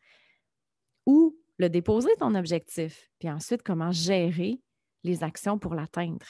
où 1.06 1.36
le 1.58 1.68
déposer, 1.68 2.10
ton 2.18 2.34
objectif, 2.34 3.10
puis 3.20 3.30
ensuite 3.30 3.62
comment 3.62 3.92
gérer 3.92 4.60
les 5.04 5.22
actions 5.22 5.58
pour 5.58 5.74
l'atteindre. 5.74 6.26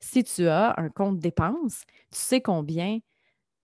Si 0.00 0.24
tu 0.24 0.48
as 0.48 0.74
un 0.78 0.88
compte 0.88 1.18
dépenses, 1.18 1.84
tu 2.10 2.18
sais 2.18 2.40
combien 2.40 2.98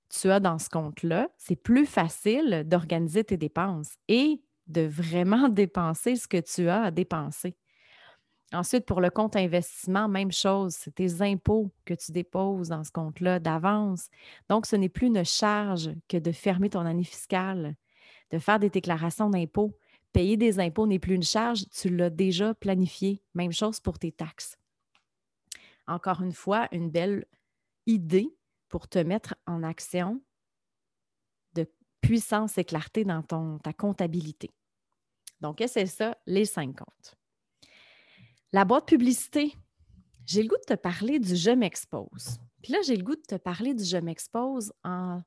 tu 0.08 0.30
as 0.30 0.40
dans 0.40 0.58
ce 0.58 0.68
compte-là, 0.68 1.28
c'est 1.36 1.56
plus 1.56 1.86
facile 1.86 2.64
d'organiser 2.66 3.25
tes 3.25 3.36
dépenses 3.36 3.96
et 4.08 4.40
de 4.66 4.82
vraiment 4.82 5.48
dépenser 5.48 6.16
ce 6.16 6.28
que 6.28 6.40
tu 6.40 6.68
as 6.68 6.84
à 6.84 6.90
dépenser. 6.90 7.56
Ensuite, 8.52 8.86
pour 8.86 9.00
le 9.00 9.10
compte 9.10 9.34
investissement, 9.34 10.08
même 10.08 10.30
chose, 10.30 10.75
c'est 10.78 10.94
tes 10.94 11.20
impôts 11.20 11.72
que 11.84 11.94
tu 11.94 12.12
déposes 12.12 12.68
dans 12.68 12.84
ce 12.84 12.92
compte-là 12.92 13.40
d'avance. 13.40 14.08
Donc, 14.48 14.66
ce 14.66 14.76
n'est 14.76 14.88
plus 14.88 15.08
une 15.08 15.25
charge 15.25 15.90
que 16.08 16.16
de 16.16 16.30
fermer 16.30 16.70
ton 16.70 16.86
année 16.86 17.04
fiscale, 17.04 17.75
de 18.30 18.38
faire 18.38 18.60
des 18.60 18.70
déclarations 18.70 19.30
d'impôts. 19.30 19.76
Payer 20.12 20.36
des 20.36 20.60
impôts 20.60 20.86
n'est 20.86 21.00
plus 21.00 21.16
une 21.16 21.25
charge, 21.25 21.64
tu 21.70 21.88
l'as 21.88 22.08
déjà 22.08 22.54
planifié. 22.54 23.20
Même 23.34 23.52
chose 23.52 23.80
pour 23.80 23.98
tes 23.98 24.12
taxes. 24.12 24.56
Encore 25.88 26.22
une 26.22 26.32
fois, 26.32 26.68
une 26.70 26.90
belle 26.90 27.26
idée 27.86 28.35
pour 28.68 28.88
te 28.88 28.99
mettre 28.99 29.35
en 29.46 29.62
action 29.62 30.20
de 31.54 31.70
puissance 32.00 32.58
et 32.58 32.64
clarté 32.64 33.04
dans 33.04 33.23
ta 33.58 33.73
comptabilité. 33.73 34.50
Donc, 35.40 35.62
c'est 35.66 35.87
ça, 35.87 36.16
les 36.26 36.44
cinq 36.44 36.76
comptes. 36.76 37.14
La 38.52 38.64
boîte 38.64 38.87
publicité, 38.87 39.54
j'ai 40.25 40.42
le 40.42 40.49
goût 40.49 40.56
de 40.56 40.75
te 40.75 40.80
parler 40.80 41.18
du 41.18 41.37
Je 41.37 41.50
m'expose. 41.50 42.38
Puis 42.62 42.73
là, 42.73 42.78
j'ai 42.85 42.96
le 42.96 43.04
goût 43.04 43.16
de 43.16 43.20
te 43.20 43.37
parler 43.37 43.75
du 43.75 43.85
Je 43.85 43.99
m'expose 43.99 44.73
en, 44.82 45.23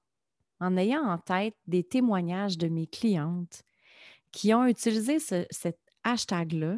en 0.60 0.78
ayant 0.78 1.04
en 1.04 1.18
tête 1.18 1.56
des 1.68 1.84
témoignages 1.84 2.58
de 2.58 2.68
mes 2.68 2.88
clientes 2.88 3.64
qui 4.32 4.54
ont 4.54 4.66
utilisé 4.66 5.20
ce, 5.20 5.46
cet 5.50 5.80
hashtag-là, 6.04 6.78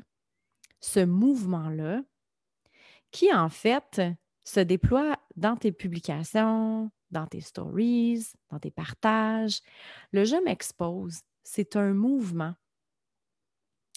ce 0.79 0.99
mouvement-là, 0.99 2.03
qui 3.11 3.33
en 3.33 3.49
fait 3.49 4.01
se 4.43 4.59
déploie 4.59 5.17
dans 5.35 5.55
tes 5.55 5.71
publications, 5.71 6.91
dans 7.11 7.27
tes 7.27 7.41
stories, 7.41 8.33
dans 8.49 8.59
tes 8.59 8.71
partages. 8.71 9.61
Le 10.11 10.23
Je 10.25 10.37
m'expose, 10.43 11.21
c'est 11.43 11.75
un 11.75 11.93
mouvement, 11.93 12.55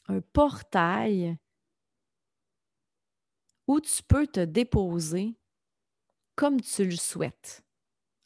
un 0.09 0.21
portail 0.21 1.37
où 3.67 3.81
tu 3.81 4.03
peux 4.03 4.27
te 4.27 4.41
déposer 4.41 5.37
comme 6.35 6.61
tu 6.61 6.85
le 6.85 6.97
souhaites, 6.97 7.65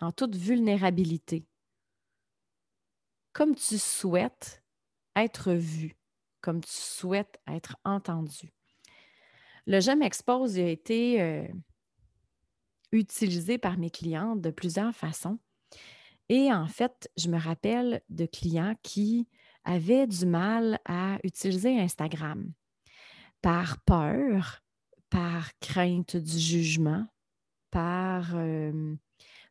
en 0.01 0.13
toute 0.13 0.35
vulnérabilité, 0.35 1.47
comme 3.33 3.55
tu 3.55 3.79
souhaites 3.79 4.63
être 5.15 5.53
vu, 5.53 5.97
comme 6.41 6.63
tu 6.63 6.73
souhaites 6.73 7.41
être 7.47 7.77
entendu. 7.85 8.53
Le 9.67 9.81
Je 9.81 9.91
m'expose 9.91 10.59
a 10.59 10.69
été 10.69 11.21
euh, 11.21 11.47
utilisé 12.93 13.59
par 13.59 13.79
mes 13.79 13.91
clients 13.91 14.37
de 14.37 14.51
plusieurs 14.51 14.95
façons. 14.95 15.39
Et 16.29 16.53
en 16.53 16.67
fait, 16.67 17.11
je 17.17 17.29
me 17.29 17.39
rappelle 17.39 18.03
de 18.11 18.27
clients 18.27 18.75
qui 18.83 19.29
avaient 19.65 20.07
du 20.07 20.27
mal 20.27 20.79
à 20.85 21.19
utiliser 21.25 21.79
Instagram 21.79 22.53
par 23.41 23.81
peur, 23.83 24.63
par 25.11 25.51
crainte 25.61 26.17
du 26.17 26.39
jugement, 26.39 27.07
par 27.71 28.35
euh, 28.35 28.97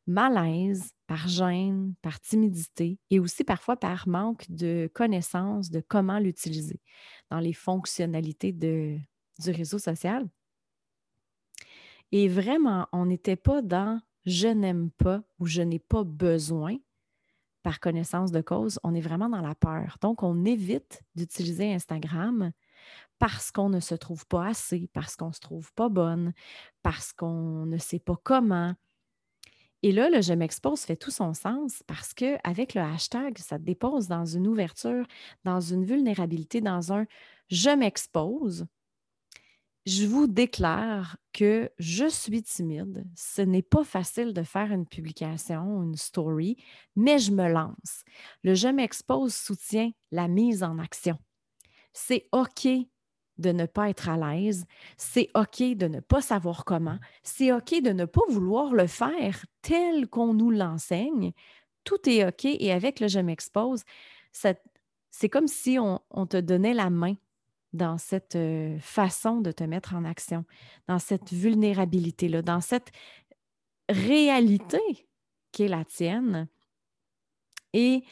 malaise, 0.06 0.91
par 1.06 1.27
gêne, 1.27 1.94
par 2.01 2.20
timidité 2.20 3.00
et 3.10 3.20
aussi 3.20 3.44
parfois 3.44 3.77
par 3.77 4.08
manque 4.08 4.46
de 4.50 4.89
connaissance 4.94 5.70
de 5.70 5.82
comment 5.82 6.20
l'utiliser 6.20 6.82
dans 7.29 7.39
les 7.39 7.53
fonctionnalités 7.53 8.51
de, 8.51 8.98
du 9.39 9.51
réseau 9.51 9.79
social. 9.79 10.27
Et 12.11 12.27
vraiment, 12.27 12.87
on 12.91 13.05
n'était 13.05 13.35
pas 13.35 13.61
dans 13.61 14.01
je 14.25 14.47
n'aime 14.47 14.91
pas 14.91 15.23
ou 15.39 15.45
je 15.45 15.61
n'ai 15.61 15.79
pas 15.79 16.03
besoin 16.03 16.77
par 17.63 17.79
connaissance 17.81 18.31
de 18.31 18.39
cause, 18.39 18.79
on 18.83 18.95
est 18.95 19.01
vraiment 19.01 19.27
dans 19.27 19.41
la 19.41 19.53
peur. 19.53 19.97
Donc, 20.01 20.23
on 20.23 20.45
évite 20.45 21.01
d'utiliser 21.15 21.73
Instagram 21.73 22.53
parce 23.19 23.51
qu'on 23.51 23.67
ne 23.67 23.81
se 23.81 23.93
trouve 23.93 24.25
pas 24.27 24.47
assez, 24.47 24.89
parce 24.93 25.17
qu'on 25.17 25.27
ne 25.27 25.33
se 25.33 25.41
trouve 25.41 25.73
pas 25.73 25.89
bonne, 25.89 26.33
parce 26.81 27.11
qu'on 27.11 27.65
ne 27.65 27.77
sait 27.77 27.99
pas 27.99 28.15
comment. 28.23 28.73
Et 29.83 29.91
là, 29.91 30.09
le 30.09 30.21
je 30.21 30.33
m'expose 30.33 30.81
fait 30.81 30.95
tout 30.95 31.11
son 31.11 31.33
sens 31.33 31.83
parce 31.87 32.13
qu'avec 32.13 32.73
le 32.73 32.81
hashtag, 32.81 33.37
ça 33.37 33.59
te 33.59 33.63
dépose 33.63 34.07
dans 34.07 34.25
une 34.25 34.47
ouverture, 34.47 35.05
dans 35.43 35.59
une 35.59 35.83
vulnérabilité, 35.83 36.61
dans 36.61 36.93
un 36.93 37.05
je 37.49 37.69
m'expose 37.69 38.65
je 39.88 40.06
vous 40.06 40.27
déclare 40.27 41.15
que 41.32 41.72
je 41.79 42.10
suis 42.10 42.44
timide. 42.44 43.06
Ce 43.15 43.41
n'est 43.41 43.62
pas 43.62 43.86
facile 43.86 44.34
de 44.34 44.44
faire 44.44 44.74
une 44.74 44.86
publication, 44.86 45.82
une 45.82 45.96
story, 45.96 46.58
mais 46.98 47.20
je 47.20 47.32
me 47.32 47.48
lance. 47.48 48.03
Le 48.44 48.53
Je 48.53 48.67
m'expose 48.67 49.34
soutient 49.34 49.91
la 50.12 50.27
mise 50.27 50.62
en 50.62 50.77
action. 50.77 51.17
C'est 51.94 52.27
OK 52.34 52.67
de 53.38 53.51
ne 53.53 53.65
pas 53.65 53.89
être 53.89 54.10
à 54.10 54.17
l'aise. 54.17 54.65
C'est 54.98 55.29
OK 55.36 55.62
de 55.62 55.88
ne 55.88 56.01
pas 56.01 56.22
savoir 56.22 56.65
comment. 56.65 57.00
C'est 57.24 57.53
OK 57.53 57.82
de 57.82 57.91
ne 57.91 58.03
pas 58.03 58.25
vouloir 58.27 58.74
le 58.74 58.88
faire 58.88 59.46
tel 59.62 60.10
qu'on 60.10 60.34
nous 60.34 60.51
l'enseigne. 60.51 61.32
Tout 61.86 62.10
est 62.10 62.27
OK. 62.27 62.44
Et 62.44 62.74
avec 62.74 63.00
le 63.00 63.08
Je 63.08 63.20
m'expose, 63.20 63.84
c'est 64.34 65.29
comme 65.29 65.48
si 65.48 65.79
on, 65.79 66.01
on 66.12 66.25
te 66.25 66.36
donnait 66.36 66.74
la 66.74 66.89
main 66.89 67.15
dans 67.77 67.98
cette 67.98 68.38
façon 68.79 69.39
de 69.39 69.51
te 69.51 69.63
mettre 69.63 69.96
en 69.96 70.03
action, 70.03 70.43
dans 70.88 71.00
cette 71.00 71.31
vulnérabilité-là, 71.31 72.41
dans 72.41 72.62
cette 72.62 72.91
réalité 73.88 75.07
qui 75.51 75.63
est 75.63 75.67
la 75.69 75.86
tienne. 75.86 76.48
Et 77.74 78.03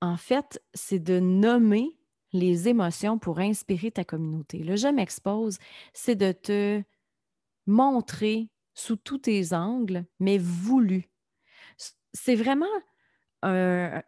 en 0.00 0.16
fait, 0.16 0.62
c'est 0.74 0.98
de 0.98 1.20
nommer 1.20 1.96
les 2.32 2.68
émotions 2.68 3.18
pour 3.18 3.38
inspirer 3.38 3.92
ta 3.92 4.04
communauté. 4.04 4.58
Le 4.58 4.74
je 4.74 4.88
m'expose, 4.88 5.58
c'est 5.92 6.16
de 6.16 6.32
te 6.32 6.82
montrer 7.66 8.48
sous 8.74 8.96
tous 8.96 9.18
tes 9.18 9.52
angles, 9.52 10.04
mais 10.18 10.38
voulu. 10.38 11.08
C'est 12.14 12.34
vraiment 12.34 12.66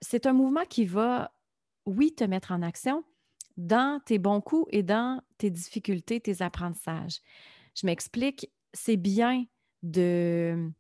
c'est 0.00 0.26
un 0.26 0.33
mouvement 0.33 0.64
qui 0.64 0.85
va, 0.85 1.35
oui, 1.87 2.14
te 2.14 2.23
mettre 2.23 2.52
en 2.52 2.62
action, 2.62 3.04
dans 3.56 4.00
tes 4.04 4.18
bons 4.18 4.40
coups 4.40 4.66
et 4.70 4.82
dans 4.82 5.20
tes 5.38 5.50
difficultés, 5.50 6.20
tes 6.20 6.42
apprentissages. 6.42 7.20
Je 7.75 7.87
m'explique, 7.87 8.50
c'est 8.73 8.96
bien 8.96 9.44
de 9.82 10.70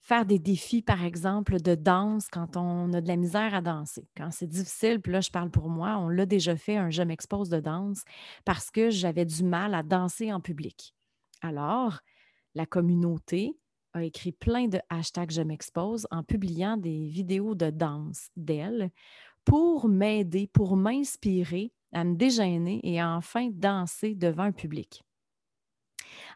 faire 0.00 0.26
des 0.26 0.38
défis, 0.38 0.82
par 0.82 1.02
exemple, 1.02 1.60
de 1.60 1.74
danse 1.74 2.28
quand 2.28 2.56
on 2.56 2.92
a 2.92 3.00
de 3.00 3.08
la 3.08 3.16
misère 3.16 3.54
à 3.54 3.62
danser. 3.62 4.06
Quand 4.16 4.30
c'est 4.30 4.46
difficile, 4.46 5.00
puis 5.00 5.12
là, 5.12 5.20
je 5.22 5.30
parle 5.30 5.50
pour 5.50 5.70
moi, 5.70 5.96
on 5.98 6.08
l'a 6.08 6.26
déjà 6.26 6.56
fait, 6.56 6.76
un 6.76 6.90
je 6.90 7.02
m'expose 7.02 7.48
de 7.48 7.58
danse, 7.58 8.02
parce 8.44 8.70
que 8.70 8.90
j'avais 8.90 9.24
du 9.24 9.42
mal 9.44 9.74
à 9.74 9.82
danser 9.82 10.30
en 10.30 10.40
public. 10.40 10.94
Alors, 11.40 12.00
la 12.54 12.66
communauté 12.66 13.56
a 13.94 14.04
écrit 14.04 14.32
plein 14.32 14.68
de 14.68 14.78
hashtags 14.90 15.30
je 15.30 15.42
m'expose 15.42 16.06
en 16.10 16.22
publiant 16.22 16.76
des 16.76 17.06
vidéos 17.06 17.54
de 17.54 17.70
danse 17.70 18.28
d'elle 18.36 18.90
pour 19.44 19.88
m'aider, 19.88 20.48
pour 20.48 20.76
m'inspirer 20.76 21.72
à 21.94 22.04
me 22.04 22.14
déjeuner 22.14 22.80
et 22.82 23.00
à 23.00 23.10
enfin 23.10 23.48
danser 23.50 24.14
devant 24.14 24.44
un 24.44 24.52
public. 24.52 25.02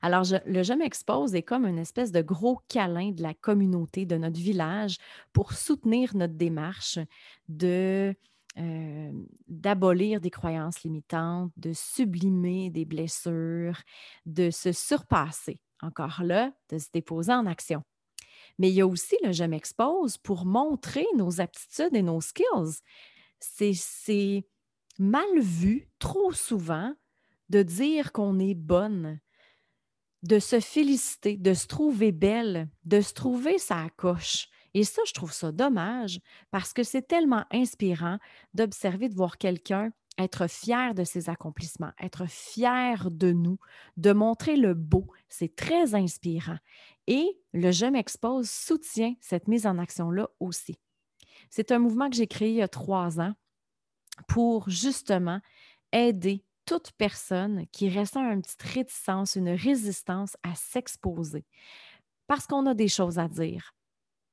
Alors, 0.03 0.25
le 0.47 0.62
Je 0.62 0.73
m'expose 0.73 1.35
est 1.35 1.43
comme 1.43 1.67
une 1.67 1.79
espèce 1.79 2.12
de 2.12 2.23
gros 2.23 2.61
câlin 2.69 3.11
de 3.11 3.23
la 3.23 3.35
communauté, 3.35 4.07
de 4.07 4.17
notre 4.17 4.38
village, 4.38 4.97
pour 5.33 5.53
soutenir 5.53 6.17
notre 6.17 6.35
démarche 6.35 6.99
de 7.49 8.15
euh, 8.59 9.12
d'abolir 9.47 10.21
des 10.21 10.31
croyances 10.31 10.82
limitantes, 10.82 11.52
de 11.56 11.73
sublimer 11.73 12.71
des 12.71 12.85
blessures, 12.85 13.80
de 14.26 14.50
se 14.50 14.73
surpasser. 14.73 15.61
Encore 15.80 16.23
là, 16.25 16.52
de 16.71 16.78
se 16.78 16.89
déposer 16.93 17.32
en 17.32 17.47
action. 17.47 17.85
Mais 18.59 18.71
il 18.71 18.75
y 18.75 18.80
a 18.80 18.87
aussi 18.87 19.17
le 19.23 19.30
Je 19.30 19.45
m'expose 19.45 20.17
pour 20.17 20.45
montrer 20.45 21.06
nos 21.17 21.41
aptitudes 21.41 21.95
et 21.95 22.02
nos 22.02 22.21
skills. 22.21 22.82
C'est 23.39 24.45
mal 24.99 25.39
vu 25.39 25.89
trop 25.99 26.32
souvent 26.32 26.95
de 27.49 27.63
dire 27.63 28.13
qu'on 28.13 28.39
est 28.39 28.54
bonne, 28.54 29.21
de 30.23 30.39
se 30.39 30.61
féliciter, 30.61 31.37
de 31.37 31.54
se 31.54 31.67
trouver 31.67 32.13
belle, 32.13 32.69
de 32.84 33.00
se 33.00 33.15
trouver 33.15 33.58
sa 33.58 33.89
coche. 33.97 34.49
Et 34.75 34.84
ça, 34.84 35.02
je 35.06 35.13
trouve 35.13 35.32
ça 35.32 35.52
dommage 35.52 36.21
parce 36.50 36.73
que 36.73 36.82
c'est 36.82 37.06
tellement 37.06 37.45
inspirant 37.52 38.19
d'observer, 38.54 39.08
de 39.08 39.15
voir 39.15 39.39
quelqu'un 39.39 39.93
être 40.19 40.49
fier 40.49 40.95
de 40.95 41.04
ses 41.04 41.30
accomplissements, 41.30 41.93
être 42.00 42.26
fier 42.26 43.11
de 43.11 43.32
nous, 43.32 43.58
de 43.97 44.13
montrer 44.13 44.56
le 44.56 44.75
beau. 44.75 45.06
C'est 45.28 45.54
très 45.54 45.95
inspirant. 45.95 46.58
Et 47.06 47.39
le 47.52 47.71
Je 47.71 47.87
m'expose 47.87 48.50
soutient 48.50 49.15
cette 49.21 49.49
mise 49.49 49.67
en 49.67 49.78
action-là 49.78 50.28
aussi. 50.41 50.76
C'est 51.50 51.71
un 51.71 51.78
mouvement 51.78 52.11
que 52.11 52.17
j'ai 52.17 52.26
créé 52.26 52.50
il 52.50 52.56
y 52.56 52.63
a 52.63 52.69
trois 52.69 53.21
ans 53.21 53.32
pour 54.26 54.69
justement 54.69 55.41
aider 55.93 56.45
toute 56.65 56.93
personne 56.93 57.67
qui 57.73 57.89
ressent 57.89 58.21
une 58.31 58.43
petite 58.43 58.63
réticence, 58.63 59.37
une 59.37 59.50
résistance 59.50 60.37
à 60.43 60.54
s'exposer. 60.54 61.47
Parce 62.26 62.47
qu'on 62.47 62.67
a 62.67 62.75
des 62.75 62.89
choses 62.89 63.19
à 63.19 63.26
dire, 63.26 63.75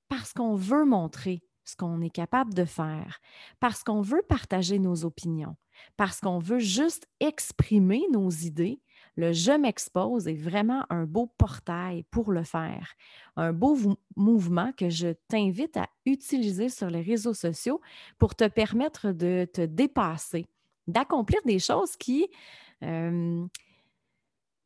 parce 0.10 0.34
qu'on 0.34 0.56
veut 0.56 0.86
montrer 0.86 1.44
ce 1.64 1.76
qu'on 1.76 2.02
est 2.02 2.10
capable 2.10 2.54
de 2.54 2.66
faire, 2.66 3.20
parce 3.60 3.84
qu'on 3.84 4.02
veut 4.02 4.22
partager 4.28 4.80
nos 4.80 5.06
opinions, 5.06 5.56
parce 5.98 6.20
qu'on 6.20 6.40
veut 6.40 6.60
juste 6.60 7.08
exprimer 7.20 8.04
nos 8.12 8.30
idées, 8.30 8.82
le 9.16 9.32
je 9.32 9.52
m'expose 9.52 10.28
est 10.28 10.36
vraiment 10.36 10.86
un 10.90 11.06
beau 11.06 11.32
portail 11.38 12.04
pour 12.12 12.32
le 12.32 12.44
faire, 12.44 12.94
un 13.36 13.54
beau 13.54 13.78
mouvement 14.16 14.72
que 14.74 14.90
je 14.90 15.14
t'invite 15.28 15.78
à 15.78 15.88
utiliser 16.06 16.70
sur 16.70 16.90
les 16.90 17.02
réseaux 17.02 17.34
sociaux 17.34 17.82
pour 18.18 18.36
te 18.36 18.48
permettre 18.48 19.12
de 19.12 19.48
te 19.52 19.62
dépasser, 19.62 20.46
d'accomplir 20.88 21.40
des 21.46 21.60
choses 21.60 21.96
qui... 21.96 22.28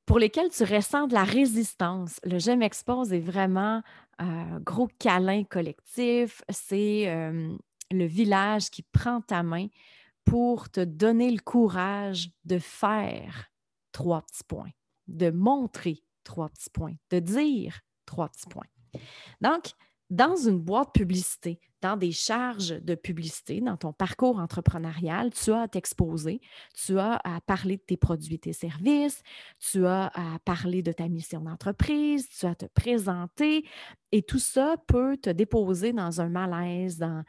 pour 0.06 0.20
lesquelles 0.20 0.50
tu 0.50 0.64
ressens 0.64 1.08
de 1.08 1.14
la 1.14 1.24
résistance. 1.24 2.20
Le 2.24 2.40
Je 2.40 2.52
m'expose 2.52 3.14
est 3.14 3.20
vraiment 3.20 3.84
un 4.18 4.60
gros 4.60 4.90
câlin 4.98 5.44
collectif. 5.44 6.42
C'est 6.50 7.06
le 7.92 8.06
village 8.06 8.72
qui 8.72 8.82
prend 8.82 9.22
ta 9.22 9.44
main 9.44 9.68
pour 10.26 10.70
te 10.70 10.82
donner 10.82 11.30
le 11.32 11.40
courage 11.40 12.32
de 12.46 12.58
faire 12.60 13.50
trois 14.00 14.22
petits 14.22 14.46
points, 14.48 14.72
de 15.10 15.30
montrer 15.30 16.02
trois 16.24 16.48
petits 16.48 16.70
points, 16.70 16.96
de 17.10 17.20
dire 17.20 17.82
trois 18.06 18.30
petits 18.30 18.48
points. 18.50 19.02
Donc, 19.42 19.72
dans 20.10 20.38
une 20.38 20.58
boîte 20.58 20.94
publicité, 20.94 21.60
dans 21.82 21.98
des 21.98 22.14
charges 22.14 22.82
de 22.82 22.96
publicité, 22.96 23.60
dans 23.60 23.76
ton 23.76 23.92
parcours 23.92 24.40
entrepreneurial, 24.40 25.32
tu 25.32 25.52
as 25.52 25.64
à 25.64 25.68
t'exposer, 25.68 26.40
tu 26.74 26.98
as 26.98 27.20
à 27.26 27.42
parler 27.42 27.76
de 27.76 27.82
tes 27.82 27.98
produits 27.98 28.36
et 28.36 28.40
tes 28.40 28.54
services, 28.54 29.22
tu 29.60 29.86
as 29.86 30.10
à 30.14 30.40
parler 30.46 30.82
de 30.82 30.94
ta 30.94 31.10
mission 31.10 31.42
d'entreprise, 31.42 32.30
tu 32.30 32.46
as 32.46 32.52
à 32.52 32.56
te 32.56 32.68
présenter 32.68 33.66
et 34.14 34.22
tout 34.24 34.40
ça 34.40 34.78
peut 34.88 35.18
te 35.18 35.30
déposer 35.30 35.92
dans 35.92 36.22
un 36.22 36.30
malaise, 36.30 36.98
dans, 36.98 37.24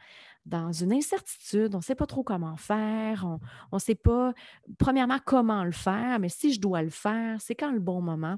dans 0.45 0.71
une 0.71 0.93
incertitude, 0.93 1.75
on 1.75 1.79
ne 1.79 1.83
sait 1.83 1.95
pas 1.95 2.07
trop 2.07 2.23
comment 2.23 2.57
faire, 2.57 3.25
on 3.71 3.75
ne 3.75 3.79
sait 3.79 3.95
pas, 3.95 4.33
premièrement, 4.77 5.19
comment 5.23 5.63
le 5.63 5.71
faire, 5.71 6.19
mais 6.19 6.29
si 6.29 6.53
je 6.53 6.59
dois 6.59 6.81
le 6.81 6.89
faire, 6.89 7.39
c'est 7.41 7.55
quand 7.55 7.71
le 7.71 7.79
bon 7.79 8.01
moment. 8.01 8.37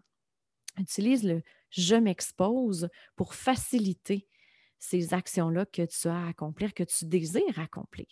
Utilise 0.80 1.24
le 1.24 1.44
je 1.70 1.96
m'expose 1.96 2.88
pour 3.16 3.34
faciliter 3.34 4.28
ces 4.78 5.14
actions-là 5.14 5.66
que 5.66 5.82
tu 5.84 6.08
as 6.08 6.26
à 6.26 6.28
accomplir, 6.28 6.74
que 6.74 6.84
tu 6.84 7.06
désires 7.06 7.58
accomplir, 7.58 8.08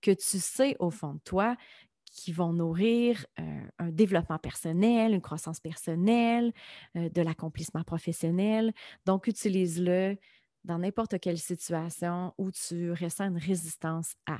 que 0.00 0.10
tu 0.10 0.38
sais 0.38 0.76
au 0.78 0.90
fond 0.90 1.14
de 1.14 1.20
toi 1.20 1.56
qui 2.04 2.32
vont 2.32 2.52
nourrir 2.52 3.24
euh, 3.38 3.42
un 3.78 3.90
développement 3.90 4.38
personnel, 4.38 5.12
une 5.14 5.20
croissance 5.20 5.60
personnelle, 5.60 6.52
euh, 6.96 7.08
de 7.08 7.22
l'accomplissement 7.22 7.84
professionnel. 7.84 8.72
Donc, 9.06 9.28
utilise-le 9.28 10.16
dans 10.64 10.78
n'importe 10.78 11.18
quelle 11.20 11.38
situation 11.38 12.34
où 12.38 12.50
tu 12.50 12.92
ressens 12.92 13.28
une 13.28 13.38
résistance 13.38 14.14
à. 14.26 14.38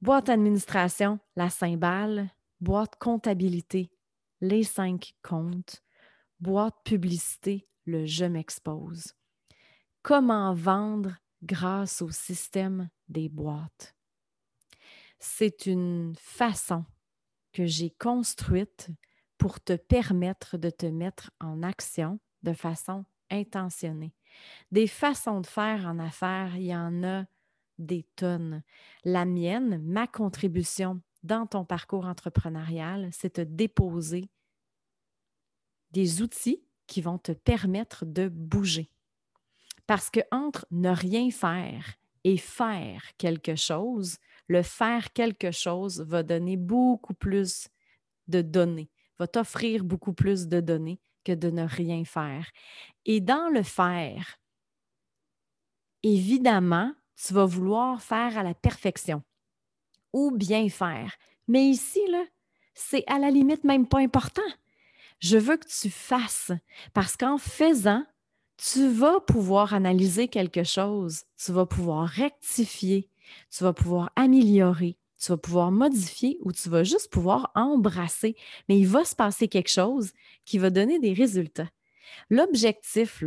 Boîte 0.00 0.28
administration, 0.28 1.18
la 1.36 1.50
cymbale. 1.50 2.30
Boîte 2.60 2.96
comptabilité, 2.96 3.90
les 4.40 4.62
cinq 4.62 5.14
comptes. 5.22 5.82
Boîte 6.40 6.76
publicité, 6.84 7.68
le 7.84 8.06
je 8.06 8.24
m'expose. 8.24 9.12
Comment 10.02 10.54
vendre 10.54 11.16
grâce 11.42 12.00
au 12.00 12.10
système 12.10 12.88
des 13.08 13.28
boîtes? 13.28 13.94
C'est 15.18 15.66
une 15.66 16.14
façon 16.18 16.84
que 17.52 17.66
j'ai 17.66 17.90
construite 17.90 18.90
pour 19.38 19.60
te 19.60 19.74
permettre 19.74 20.58
de 20.58 20.70
te 20.70 20.86
mettre 20.86 21.30
en 21.40 21.62
action 21.62 22.20
de 22.42 22.52
façon 22.52 23.04
intentionnée. 23.30 24.14
Des 24.70 24.86
façons 24.86 25.40
de 25.40 25.46
faire 25.46 25.86
en 25.86 25.98
affaires, 25.98 26.56
il 26.56 26.66
y 26.66 26.76
en 26.76 27.02
a 27.04 27.24
des 27.78 28.04
tonnes. 28.16 28.62
La 29.04 29.24
mienne, 29.24 29.80
ma 29.82 30.06
contribution 30.06 31.00
dans 31.22 31.46
ton 31.46 31.64
parcours 31.64 32.06
entrepreneurial, 32.06 33.08
c'est 33.12 33.40
de 33.40 33.44
déposer 33.44 34.28
des 35.90 36.22
outils 36.22 36.62
qui 36.86 37.00
vont 37.00 37.18
te 37.18 37.32
permettre 37.32 38.04
de 38.04 38.28
bouger. 38.28 38.90
Parce 39.86 40.10
que 40.10 40.20
entre 40.30 40.66
ne 40.70 40.90
rien 40.90 41.30
faire 41.30 41.94
et 42.24 42.36
faire 42.36 43.02
quelque 43.16 43.54
chose, 43.54 44.18
le 44.48 44.62
faire 44.62 45.12
quelque 45.12 45.50
chose 45.50 46.00
va 46.00 46.22
donner 46.22 46.56
beaucoup 46.56 47.14
plus 47.14 47.68
de 48.28 48.42
données, 48.42 48.90
va 49.18 49.26
t'offrir 49.26 49.84
beaucoup 49.84 50.14
plus 50.14 50.48
de 50.48 50.60
données 50.60 51.00
que 51.24 51.32
de 51.32 51.50
ne 51.50 51.64
rien 51.64 52.04
faire. 52.04 52.46
Et 53.04 53.20
dans 53.20 53.48
le 53.48 53.62
faire, 53.62 54.38
évidemment, 56.02 56.92
tu 57.16 57.32
vas 57.32 57.46
vouloir 57.46 58.02
faire 58.02 58.38
à 58.38 58.42
la 58.42 58.54
perfection 58.54 59.22
ou 60.12 60.30
bien 60.30 60.68
faire. 60.68 61.14
Mais 61.48 61.64
ici, 61.64 62.00
là, 62.10 62.24
c'est 62.74 63.04
à 63.06 63.18
la 63.18 63.30
limite 63.30 63.64
même 63.64 63.86
pas 63.86 64.00
important. 64.00 64.42
Je 65.20 65.38
veux 65.38 65.56
que 65.56 65.68
tu 65.68 65.90
fasses 65.90 66.52
parce 66.92 67.16
qu'en 67.16 67.38
faisant, 67.38 68.04
tu 68.56 68.88
vas 68.88 69.20
pouvoir 69.20 69.74
analyser 69.74 70.28
quelque 70.28 70.64
chose, 70.64 71.22
tu 71.36 71.52
vas 71.52 71.66
pouvoir 71.66 72.08
rectifier, 72.08 73.08
tu 73.50 73.64
vas 73.64 73.72
pouvoir 73.72 74.10
améliorer, 74.16 74.96
tu 75.24 75.32
vas 75.32 75.38
pouvoir 75.38 75.70
modifier 75.70 76.38
ou 76.42 76.52
tu 76.52 76.68
vas 76.68 76.84
juste 76.84 77.10
pouvoir 77.10 77.50
embrasser. 77.54 78.36
Mais 78.68 78.78
il 78.78 78.86
va 78.86 79.04
se 79.04 79.14
passer 79.14 79.48
quelque 79.48 79.70
chose 79.70 80.12
qui 80.44 80.58
va 80.58 80.70
donner 80.70 80.98
des 80.98 81.12
résultats. 81.12 81.70
L'objectif, 82.30 83.24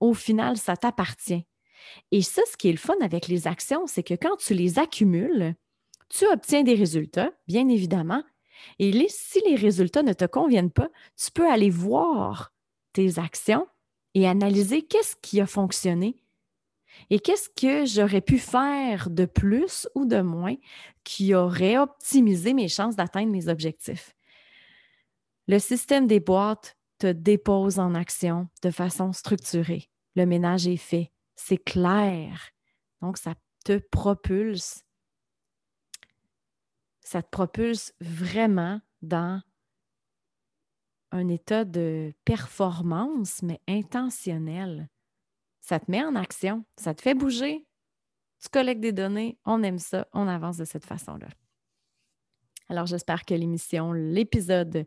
au 0.00 0.14
final, 0.14 0.56
ça 0.56 0.76
t'appartient. 0.76 1.46
Et 2.10 2.22
ça, 2.22 2.42
ce 2.50 2.56
qui 2.56 2.68
est 2.68 2.72
le 2.72 2.78
fun 2.78 2.96
avec 3.00 3.28
les 3.28 3.46
actions, 3.46 3.86
c'est 3.86 4.02
que 4.02 4.14
quand 4.14 4.36
tu 4.36 4.54
les 4.54 4.78
accumules, 4.78 5.54
tu 6.08 6.26
obtiens 6.26 6.62
des 6.62 6.74
résultats, 6.74 7.32
bien 7.46 7.68
évidemment. 7.68 8.22
Et 8.78 8.92
si 9.08 9.40
les 9.46 9.56
résultats 9.56 10.02
ne 10.02 10.12
te 10.12 10.24
conviennent 10.24 10.70
pas, 10.70 10.88
tu 11.16 11.30
peux 11.30 11.48
aller 11.48 11.70
voir 11.70 12.52
tes 12.92 13.18
actions 13.18 13.66
et 14.14 14.26
analyser 14.26 14.82
qu'est-ce 14.82 15.16
qui 15.16 15.40
a 15.40 15.46
fonctionné 15.46 16.16
et 17.10 17.20
qu'est-ce 17.20 17.48
que 17.48 17.86
j'aurais 17.86 18.20
pu 18.20 18.38
faire 18.38 19.10
de 19.10 19.24
plus 19.24 19.88
ou 19.94 20.04
de 20.04 20.20
moins 20.20 20.56
qui 21.04 21.34
aurait 21.34 21.78
optimisé 21.78 22.54
mes 22.54 22.68
chances 22.68 22.96
d'atteindre 22.96 23.32
mes 23.32 23.48
objectifs? 23.48 24.14
Le 25.48 25.58
système 25.58 26.06
des 26.06 26.20
boîtes 26.20 26.76
te 26.98 27.12
dépose 27.12 27.78
en 27.78 27.94
action 27.94 28.48
de 28.62 28.70
façon 28.70 29.12
structurée. 29.12 29.88
Le 30.16 30.26
ménage 30.26 30.66
est 30.66 30.76
fait 30.76 31.12
c'est 31.36 31.58
clair. 31.58 32.50
Donc, 33.02 33.18
ça 33.18 33.34
te 33.64 33.78
propulse. 33.78 34.82
Ça 37.00 37.22
te 37.22 37.28
propulse 37.28 37.92
vraiment 38.00 38.80
dans 39.02 39.40
un 41.12 41.28
état 41.28 41.64
de 41.64 42.12
performance, 42.24 43.42
mais 43.42 43.60
intentionnel. 43.68 44.88
Ça 45.68 45.80
te 45.80 45.90
met 45.90 46.04
en 46.04 46.14
action, 46.14 46.64
ça 46.76 46.94
te 46.94 47.02
fait 47.02 47.14
bouger, 47.14 47.66
tu 48.40 48.48
collectes 48.50 48.80
des 48.80 48.92
données, 48.92 49.36
on 49.44 49.64
aime 49.64 49.80
ça, 49.80 50.06
on 50.12 50.28
avance 50.28 50.58
de 50.58 50.64
cette 50.64 50.84
façon-là. 50.84 51.26
Alors, 52.68 52.86
j'espère 52.86 53.24
que 53.24 53.34
l'émission, 53.34 53.92
l'épisode 53.92 54.86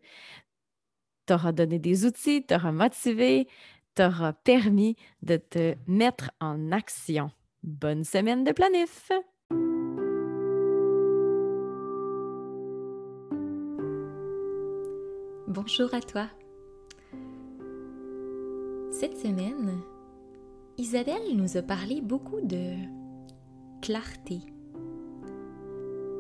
t'aura 1.26 1.52
donné 1.52 1.80
des 1.80 2.06
outils, 2.06 2.46
t'aura 2.46 2.72
motivé, 2.72 3.50
t'aura 3.94 4.32
permis 4.32 4.96
de 5.22 5.36
te 5.36 5.76
mettre 5.86 6.32
en 6.40 6.72
action. 6.72 7.30
Bonne 7.62 8.06
semaine 8.06 8.46
de 8.46 8.54
planif! 8.54 9.12
Bonjour 15.46 15.94
à 15.94 16.00
toi. 16.00 16.30
Cette 18.92 19.18
semaine, 19.18 19.82
Isabelle 20.80 21.36
nous 21.36 21.58
a 21.58 21.62
parlé 21.62 22.00
beaucoup 22.00 22.40
de 22.40 22.72
clarté, 23.82 24.40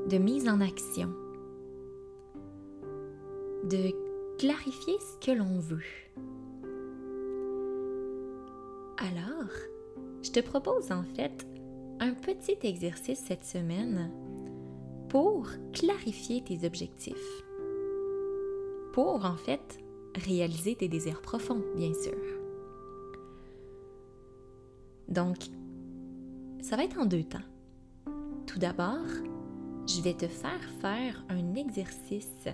de 0.09 0.17
mise 0.17 0.49
en 0.49 0.59
action, 0.59 1.07
de 3.63 3.93
clarifier 4.37 4.95
ce 4.99 5.25
que 5.25 5.31
l'on 5.31 5.59
veut. 5.59 5.79
Alors, 8.97 9.49
je 10.23 10.29
te 10.29 10.41
propose 10.41 10.91
en 10.91 11.03
fait 11.03 11.47
un 12.01 12.13
petit 12.13 12.57
exercice 12.63 13.23
cette 13.25 13.45
semaine 13.45 14.11
pour 15.07 15.47
clarifier 15.71 16.43
tes 16.43 16.67
objectifs. 16.67 17.15
Pour 18.91 19.23
en 19.23 19.37
fait 19.37 19.79
réaliser 20.15 20.75
tes 20.75 20.89
désirs 20.89 21.21
profonds, 21.21 21.63
bien 21.77 21.93
sûr. 21.93 22.38
Donc, 25.09 25.37
ça 26.61 26.75
va 26.75 26.83
être 26.83 26.99
en 26.99 27.05
deux 27.05 27.23
temps. 27.23 27.39
Tout 28.45 28.59
d'abord, 28.59 29.05
je 29.87 30.01
vais 30.01 30.13
te 30.13 30.27
faire 30.27 30.63
faire 30.81 31.23
un 31.29 31.55
exercice 31.55 32.47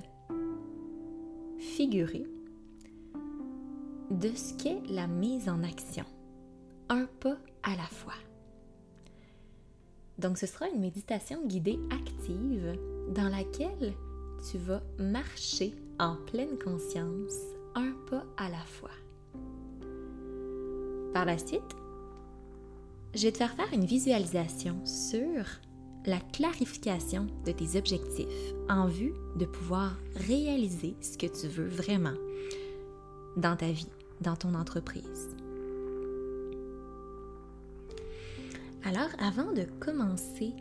figuré 1.58 2.26
de 4.12 4.30
ce 4.30 4.54
qu'est 4.56 4.82
la 4.90 5.08
mise 5.08 5.50
en 5.50 5.64
action 5.64 6.06
un 6.90 7.08
pas 7.20 7.38
à 7.64 7.76
la 7.76 7.84
fois. 7.84 8.14
Donc 10.20 10.38
ce 10.38 10.46
sera 10.46 10.70
une 10.70 10.80
méditation 10.80 11.46
guidée 11.46 11.80
active 11.92 12.78
dans 13.14 13.30
laquelle 13.30 13.94
tu 14.50 14.58
vas 14.58 14.82
marcher 15.00 15.74
en 16.00 16.16
pleine 16.28 16.58
conscience 16.58 17.34
un 17.74 17.92
pas 18.10 18.24
à 18.38 18.50
la 18.50 18.60
fois. 18.60 18.92
Par 21.14 21.26
la 21.26 21.38
suite, 21.38 21.76
je 23.16 23.22
vais 23.22 23.32
te 23.32 23.38
faire 23.38 23.54
faire 23.54 23.72
une 23.74 23.86
visualisation 23.86 24.86
sur 24.86 25.46
la 26.06 26.20
clarification 26.20 27.28
de 27.46 27.52
tes 27.52 27.78
objectifs 27.78 28.54
en 28.70 28.88
vue 28.88 29.14
de 29.38 29.46
pouvoir 29.46 29.98
réaliser 30.16 30.96
ce 31.02 31.18
que 31.18 31.26
tu 31.26 31.48
veux 31.48 31.68
vraiment 31.68 32.14
dans 33.38 33.56
ta 33.56 33.72
vie, 33.72 33.88
dans 34.22 34.36
ton 34.36 34.54
entreprise. 34.54 35.36
Alors, 38.84 39.10
avant 39.18 39.52
de 39.54 39.64
commencer 39.80 40.54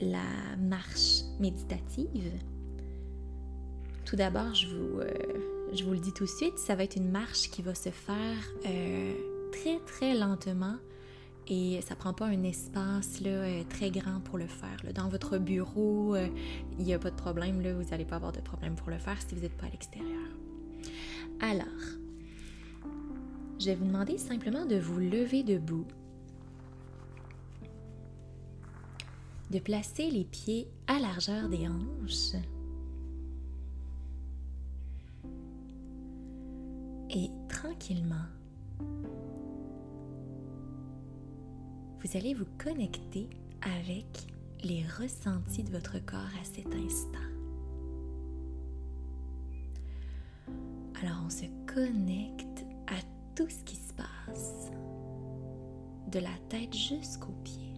la 0.00 0.56
marche 0.58 1.22
méditative, 1.40 2.32
tout 4.06 4.16
d'abord, 4.16 4.54
je, 4.54 4.66
vous, 4.68 5.00
euh, 5.00 5.12
je 5.74 5.84
vous 5.84 5.92
le 5.92 5.98
dis 5.98 6.12
tout 6.12 6.24
de 6.24 6.30
suite, 6.30 6.56
ça 6.56 6.74
va 6.74 6.84
être 6.84 6.96
une 6.96 7.10
marche 7.10 7.50
qui 7.50 7.60
va 7.60 7.74
se 7.74 7.90
faire 7.90 8.38
euh, 8.64 9.12
très 9.52 9.78
très 9.80 10.14
lentement 10.14 10.76
et 11.50 11.80
ça 11.82 11.96
prend 11.96 12.14
pas 12.14 12.26
un 12.26 12.42
espace 12.44 13.20
là, 13.20 13.30
euh, 13.30 13.62
très 13.68 13.90
grand 13.90 14.20
pour 14.20 14.38
le 14.38 14.46
faire. 14.46 14.80
Dans 14.94 15.08
votre 15.08 15.36
bureau, 15.36 16.16
il 16.78 16.84
n'y 16.84 16.94
a 16.94 16.98
pas 16.98 17.10
de 17.10 17.16
problème, 17.16 17.60
là, 17.60 17.74
vous 17.74 17.90
n'allez 17.90 18.04
pas 18.04 18.16
avoir 18.16 18.32
de 18.32 18.40
problème 18.40 18.76
pour 18.76 18.90
le 18.90 18.98
faire 18.98 19.20
si 19.20 19.34
vous 19.34 19.42
n'êtes 19.42 19.56
pas 19.56 19.66
à 19.66 19.70
l'extérieur. 19.70 20.28
Alors, 21.40 21.66
je 23.58 23.66
vais 23.66 23.74
vous 23.74 23.84
demander 23.84 24.16
simplement 24.16 24.64
de 24.64 24.76
vous 24.76 24.98
lever 24.98 25.42
debout 25.42 25.86
de 29.50 29.58
placer 29.58 30.10
les 30.10 30.24
pieds 30.24 30.68
à 30.86 30.98
largeur 31.00 31.48
des 31.48 31.66
hanches 31.66 32.40
et 37.10 37.28
tranquillement, 37.48 38.26
vous 42.02 42.16
allez 42.16 42.34
vous 42.34 42.46
connecter 42.58 43.28
avec 43.60 44.26
les 44.62 44.84
ressentis 44.98 45.62
de 45.62 45.70
votre 45.70 45.98
corps 46.04 46.20
à 46.40 46.44
cet 46.44 46.66
instant. 46.66 47.18
Alors 51.02 51.22
on 51.26 51.30
se 51.30 51.44
connecte 51.72 52.64
à 52.86 53.00
tout 53.34 53.48
ce 53.48 53.62
qui 53.64 53.76
se 53.76 53.92
passe, 53.94 54.70
de 56.10 56.18
la 56.18 56.36
tête 56.48 56.74
jusqu'aux 56.74 57.34
pieds. 57.44 57.74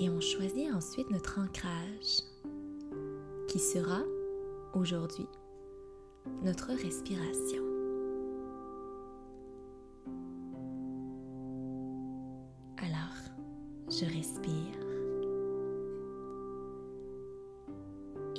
Et 0.00 0.10
on 0.10 0.20
choisit 0.20 0.72
ensuite 0.74 1.08
notre 1.10 1.38
ancrage 1.38 2.22
qui 3.48 3.58
sera 3.60 4.00
aujourd'hui 4.74 5.26
notre 6.42 6.72
respiration. 6.72 7.73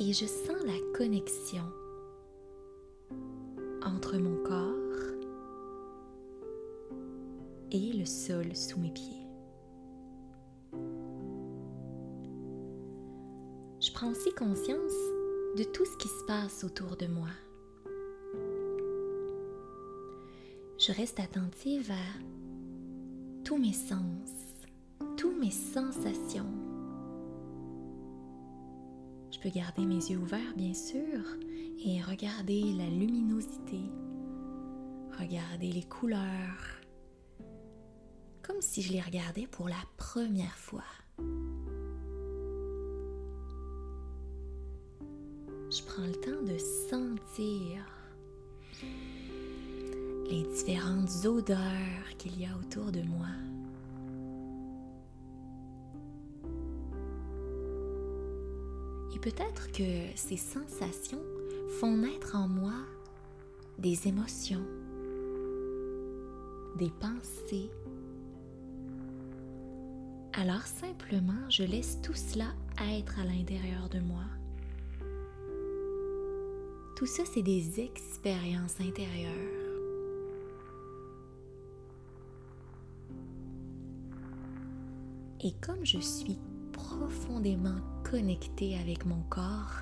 Et 0.07 0.13
je 0.13 0.27
sens 0.27 0.63
la 0.63 0.77
connexion 0.95 1.63
entre 3.83 4.19
mon 4.19 4.35
corps 4.43 5.15
et 7.71 7.91
le 7.91 8.05
sol 8.05 8.55
sous 8.55 8.79
mes 8.79 8.91
pieds. 8.91 9.25
Je 13.81 13.91
prends 13.93 14.11
aussi 14.11 14.31
conscience 14.35 14.93
de 15.57 15.63
tout 15.63 15.85
ce 15.85 15.97
qui 15.97 16.07
se 16.07 16.23
passe 16.27 16.63
autour 16.63 16.95
de 16.97 17.07
moi. 17.07 17.29
Je 20.77 20.91
reste 20.91 21.19
attentive 21.19 21.89
à 21.89 23.43
tous 23.43 23.57
mes 23.57 23.73
sens, 23.73 24.29
toutes 25.17 25.39
mes 25.39 25.49
sensations. 25.49 26.64
Garder 29.53 29.85
mes 29.85 30.09
yeux 30.09 30.17
ouverts, 30.17 30.53
bien 30.57 30.73
sûr, 30.73 31.21
et 31.85 32.01
regarder 32.01 32.73
la 32.73 32.89
luminosité, 32.89 33.79
regarder 35.17 35.71
les 35.71 35.83
couleurs, 35.83 36.81
comme 38.41 38.59
si 38.59 38.81
je 38.81 38.91
les 38.91 38.99
regardais 38.99 39.47
pour 39.47 39.69
la 39.69 39.81
première 39.95 40.57
fois. 40.57 40.83
Je 45.69 45.83
prends 45.83 46.05
le 46.05 46.15
temps 46.15 46.43
de 46.43 46.57
sentir 46.89 47.85
les 50.29 50.43
différentes 50.53 51.25
odeurs 51.25 52.17
qu'il 52.17 52.41
y 52.41 52.45
a 52.45 52.57
autour 52.57 52.91
de 52.91 53.03
moi. 53.03 53.27
Peut-être 59.25 59.71
que 59.71 60.15
ces 60.15 60.37
sensations 60.37 61.23
font 61.79 61.97
naître 61.97 62.35
en 62.35 62.47
moi 62.47 62.75
des 63.79 64.07
émotions, 64.07 64.63
des 66.77 66.91
pensées. 66.91 67.71
Alors 70.33 70.61
simplement, 70.61 71.49
je 71.49 71.63
laisse 71.63 71.99
tout 72.03 72.13
cela 72.13 72.53
être 72.79 73.19
à 73.19 73.23
l'intérieur 73.23 73.89
de 73.89 73.99
moi. 73.99 74.25
Tout 76.95 77.07
ça, 77.07 77.23
c'est 77.25 77.41
des 77.41 77.79
expériences 77.79 78.79
intérieures. 78.79 79.33
Et 85.43 85.53
comme 85.61 85.83
je 85.83 85.99
suis 85.99 86.37
profondément 86.73 87.94
connectée 88.09 88.77
avec 88.77 89.05
mon 89.05 89.21
corps, 89.29 89.81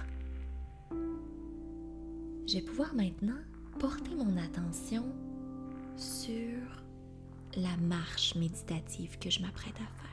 je 2.47 2.53
vais 2.53 2.61
pouvoir 2.61 2.95
maintenant 2.95 3.39
porter 3.79 4.15
mon 4.15 4.37
attention 4.37 5.03
sur 5.97 6.57
la 7.57 7.75
marche 7.77 8.35
méditative 8.35 9.19
que 9.19 9.29
je 9.29 9.41
m'apprête 9.41 9.75
à 9.75 9.87
faire. 10.01 10.09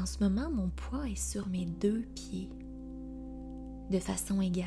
En 0.00 0.06
ce 0.06 0.22
moment, 0.22 0.50
mon 0.50 0.68
poids 0.68 1.08
est 1.08 1.20
sur 1.20 1.48
mes 1.48 1.66
deux 1.66 2.02
pieds 2.14 2.48
de 3.90 3.98
façon 3.98 4.40
égale. 4.40 4.66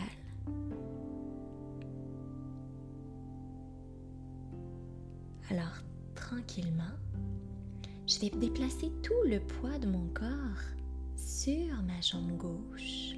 Alors, 5.50 5.84
tranquillement, 6.16 6.84
je 8.10 8.19
vais 8.19 8.32
déplacer 8.32 8.91
tout 9.04 9.22
le 9.26 9.39
poids 9.39 9.78
de 9.78 9.88
mon 9.88 10.08
corps 10.15 10.65
sur 11.15 11.76
ma 11.84 12.02
jambe 12.02 12.36
gauche. 12.38 13.13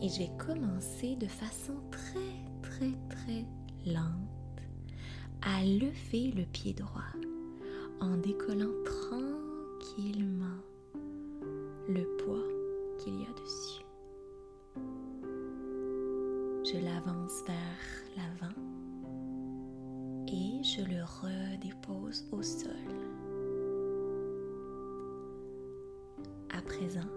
Et 0.00 0.08
je 0.08 0.18
vais 0.20 0.30
commencer 0.38 1.16
de 1.16 1.26
façon 1.26 1.74
très 1.90 2.44
très 2.62 2.92
très 3.08 3.44
lente 3.84 4.62
à 5.42 5.64
lever 5.64 6.30
le 6.36 6.44
pied 6.44 6.72
droit 6.72 7.02
en 8.00 8.16
décollant 8.18 8.74
tranquillement 8.84 10.62
le 11.88 12.04
poids 12.18 12.46
qu'il 13.00 13.14
y 13.14 13.24
a 13.24 13.32
dessus. 13.42 13.84
Je 16.64 16.84
l'avance 16.84 17.42
vers 17.44 18.16
l'avant 18.16 18.75
et 20.28 20.62
je 20.62 20.82
le 20.82 21.02
redépose 21.04 22.26
au 22.32 22.42
sol. 22.42 22.70
À 26.56 26.62
présent, 26.62 27.08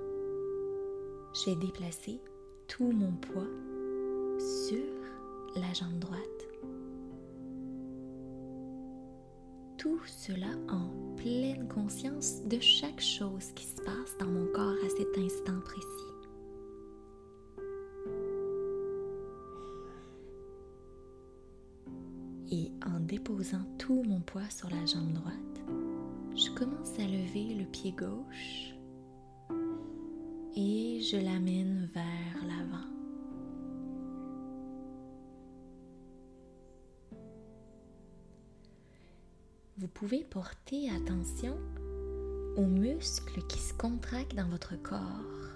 j'ai 1.34 1.56
déplacé 1.56 2.22
tout 2.68 2.92
mon 2.92 3.12
poids 3.14 3.48
sur 4.40 4.86
la 5.56 5.74
jambe 5.74 6.00
droite. 6.00 6.20
Tout 9.78 10.02
cela 10.06 10.50
en 10.70 11.16
pleine 11.16 11.68
conscience 11.68 12.44
de 12.44 12.60
chaque 12.60 13.00
chose 13.00 13.52
qui 13.56 13.66
se 13.66 13.82
passe 13.82 14.18
dans 14.20 14.28
mon 14.28 14.46
corps 14.48 14.76
à 14.86 14.90
cet 14.90 15.18
instant 15.18 15.60
précis. 15.64 16.19
Déposant 23.20 23.66
tout 23.78 24.02
mon 24.04 24.22
poids 24.22 24.50
sur 24.50 24.70
la 24.70 24.86
jambe 24.86 25.12
droite, 25.12 25.36
je 26.36 26.50
commence 26.52 26.98
à 27.00 27.04
lever 27.04 27.54
le 27.54 27.66
pied 27.66 27.92
gauche 27.92 28.74
et 30.56 31.02
je 31.02 31.18
l'amène 31.18 31.90
vers 31.94 32.48
l'avant. 32.48 32.88
Vous 39.78 39.88
pouvez 39.90 40.24
porter 40.24 40.90
attention 40.90 41.58
aux 42.56 42.68
muscles 42.68 43.46
qui 43.48 43.60
se 43.60 43.74
contractent 43.74 44.36
dans 44.36 44.50
votre 44.50 44.82
corps 44.82 45.52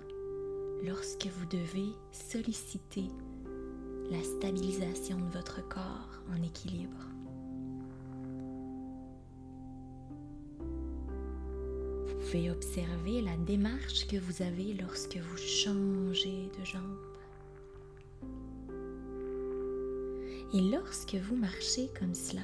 lorsque 0.83 1.27
vous 1.27 1.45
devez 1.45 1.93
solliciter 2.11 3.07
la 4.11 4.21
stabilisation 4.21 5.17
de 5.17 5.29
votre 5.29 5.65
corps 5.69 6.21
en 6.29 6.43
équilibre. 6.43 7.12
Observer 12.37 13.21
la 13.21 13.37
démarche 13.37 14.07
que 14.07 14.17
vous 14.17 14.41
avez 14.41 14.73
lorsque 14.73 15.17
vous 15.17 15.37
changez 15.37 16.49
de 16.59 16.65
jambe. 16.65 16.97
Et 20.53 20.61
lorsque 20.61 21.15
vous 21.15 21.35
marchez 21.35 21.89
comme 21.99 22.13
cela, 22.13 22.41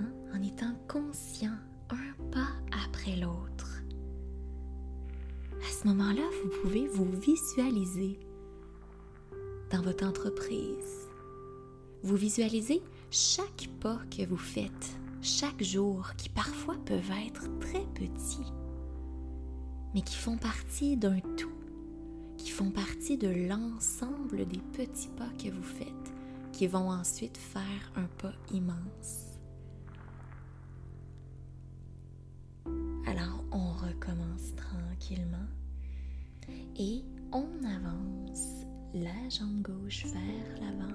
hein, 0.00 0.10
en 0.34 0.42
étant 0.42 0.74
conscient 0.88 1.56
un 1.90 2.30
pas 2.30 2.48
après 2.84 3.16
l'autre, 3.16 3.82
à 5.60 5.72
ce 5.72 5.88
moment-là, 5.88 6.22
vous 6.42 6.50
pouvez 6.62 6.86
vous 6.88 7.10
visualiser 7.10 8.18
dans 9.70 9.82
votre 9.82 10.06
entreprise. 10.06 11.08
Vous 12.02 12.16
visualisez 12.16 12.82
chaque 13.10 13.68
pas 13.80 14.00
que 14.16 14.26
vous 14.26 14.36
faites 14.36 14.98
chaque 15.22 15.62
jour 15.62 16.12
qui 16.16 16.28
parfois 16.28 16.76
peuvent 16.86 17.10
être 17.26 17.58
très 17.58 17.84
petits, 17.94 18.52
mais 19.98 20.04
qui 20.04 20.14
font 20.14 20.36
partie 20.36 20.96
d'un 20.96 21.18
tout, 21.36 21.50
qui 22.36 22.50
font 22.50 22.70
partie 22.70 23.18
de 23.18 23.48
l'ensemble 23.48 24.46
des 24.46 24.60
petits 24.60 25.08
pas 25.08 25.28
que 25.42 25.50
vous 25.50 25.62
faites, 25.64 26.14
qui 26.52 26.68
vont 26.68 26.88
ensuite 26.88 27.36
faire 27.36 27.92
un 27.96 28.06
pas 28.16 28.32
immense. 28.52 29.40
Alors 33.08 33.42
on 33.50 33.72
recommence 33.72 34.54
tranquillement 34.54 35.48
et 36.76 37.02
on 37.32 37.48
avance 37.64 38.66
la 38.94 39.28
jambe 39.28 39.62
gauche 39.62 40.04
vers 40.04 40.60
l'avant, 40.60 40.94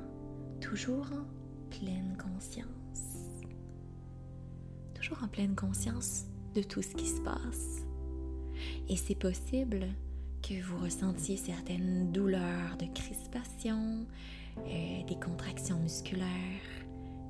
toujours 0.62 1.08
en 1.12 1.76
pleine 1.78 2.16
conscience. 2.16 2.70
Toujours 4.94 5.22
en 5.22 5.28
pleine 5.28 5.56
conscience 5.56 6.24
de 6.56 6.62
tout 6.62 6.82
ce 6.82 6.96
qui 6.96 7.08
se 7.08 7.20
passe. 7.20 7.84
Et 8.89 8.95
c'est 8.95 9.15
possible 9.15 9.88
que 10.41 10.62
vous 10.63 10.78
ressentiez 10.84 11.38
certaines 11.38 12.12
douleurs 12.12 12.78
de 12.78 12.86
crispation, 12.93 14.06
euh, 14.58 15.04
des 15.08 15.15
contractions 15.15 15.80
musculaires. 15.80 16.28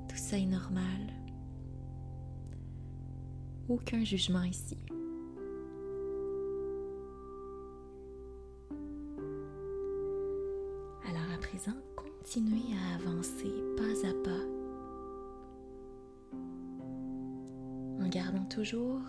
Tout 0.08 0.16
ça 0.16 0.36
est 0.36 0.46
normal. 0.46 1.12
Aucun 3.68 4.04
jugement 4.04 4.42
ici. 4.42 4.76
continuez 12.24 12.74
à 12.74 12.94
avancer 12.96 13.52
pas 13.76 14.08
à 14.08 14.12
pas 14.24 14.44
en 18.02 18.08
gardant 18.08 18.44
toujours 18.46 19.02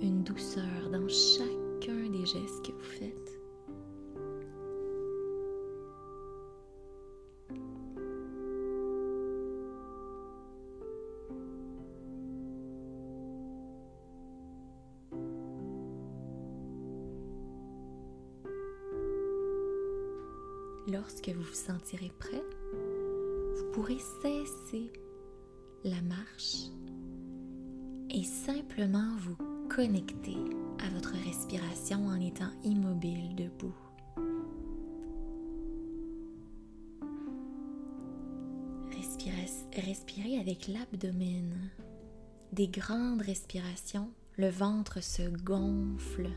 une 0.00 0.22
douceur 0.22 0.90
dans 0.90 1.08
chacun 1.08 2.08
des 2.10 2.26
gestes 2.26 2.64
que 2.64 2.72
vous 2.72 2.80
faites. 2.80 3.38
Lorsque 20.90 21.28
vous 21.28 21.42
vous 21.42 21.52
sentirez 21.52 22.10
prêt, 22.18 22.42
vous 23.56 23.70
pourrez 23.72 23.98
cesser 24.22 24.90
la 25.84 26.00
marche 26.02 26.70
et 28.10 28.24
simplement 28.24 29.14
vous 29.18 29.47
connecter 29.68 30.36
à 30.84 30.88
votre 30.90 31.12
respiration 31.24 32.06
en 32.06 32.20
étant 32.20 32.50
immobile 32.64 33.34
debout. 33.36 33.74
Respirez, 39.86 40.38
avec 40.38 40.68
l'abdomen. 40.68 41.54
Des 42.52 42.68
grandes 42.68 43.22
respirations, 43.22 44.10
le 44.36 44.48
ventre 44.48 45.02
se 45.02 45.22
gonfle. 45.44 46.28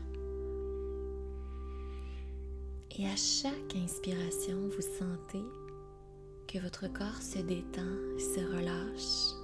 Et 2.98 3.06
à 3.06 3.16
chaque 3.16 3.74
inspiration, 3.74 4.68
vous 4.68 4.82
sentez 4.98 5.44
que 6.46 6.58
votre 6.58 6.92
corps 6.92 7.22
se 7.22 7.38
détend, 7.38 7.80
se 8.18 8.40
relâche. 8.40 9.41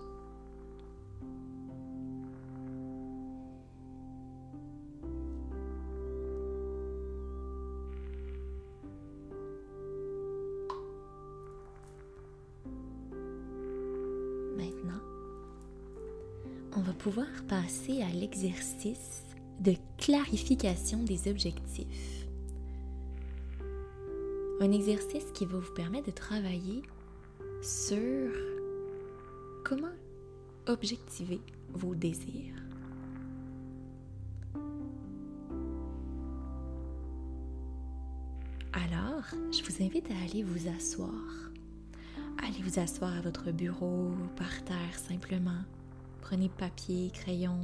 Pouvoir 16.98 17.28
passer 17.48 18.02
à 18.02 18.08
l'exercice 18.10 19.22
de 19.60 19.74
clarification 19.96 21.02
des 21.04 21.30
objectifs. 21.30 22.26
Un 24.60 24.72
exercice 24.72 25.26
qui 25.32 25.46
va 25.46 25.58
vous 25.58 25.72
permettre 25.72 26.06
de 26.06 26.12
travailler 26.12 26.82
sur 27.62 28.32
comment 29.64 29.94
objectiver 30.66 31.40
vos 31.72 31.94
désirs. 31.94 32.54
Alors, 38.72 39.24
je 39.52 39.62
vous 39.62 39.82
invite 39.82 40.10
à 40.10 40.24
aller 40.24 40.42
vous 40.42 40.68
asseoir. 40.68 41.52
Allez 42.42 42.62
vous 42.62 42.80
asseoir 42.80 43.16
à 43.16 43.20
votre 43.20 43.50
bureau, 43.52 44.10
par 44.36 44.64
terre 44.64 44.98
simplement. 44.98 45.64
Prenez 46.28 46.50
papier, 46.50 47.10
crayon. 47.10 47.56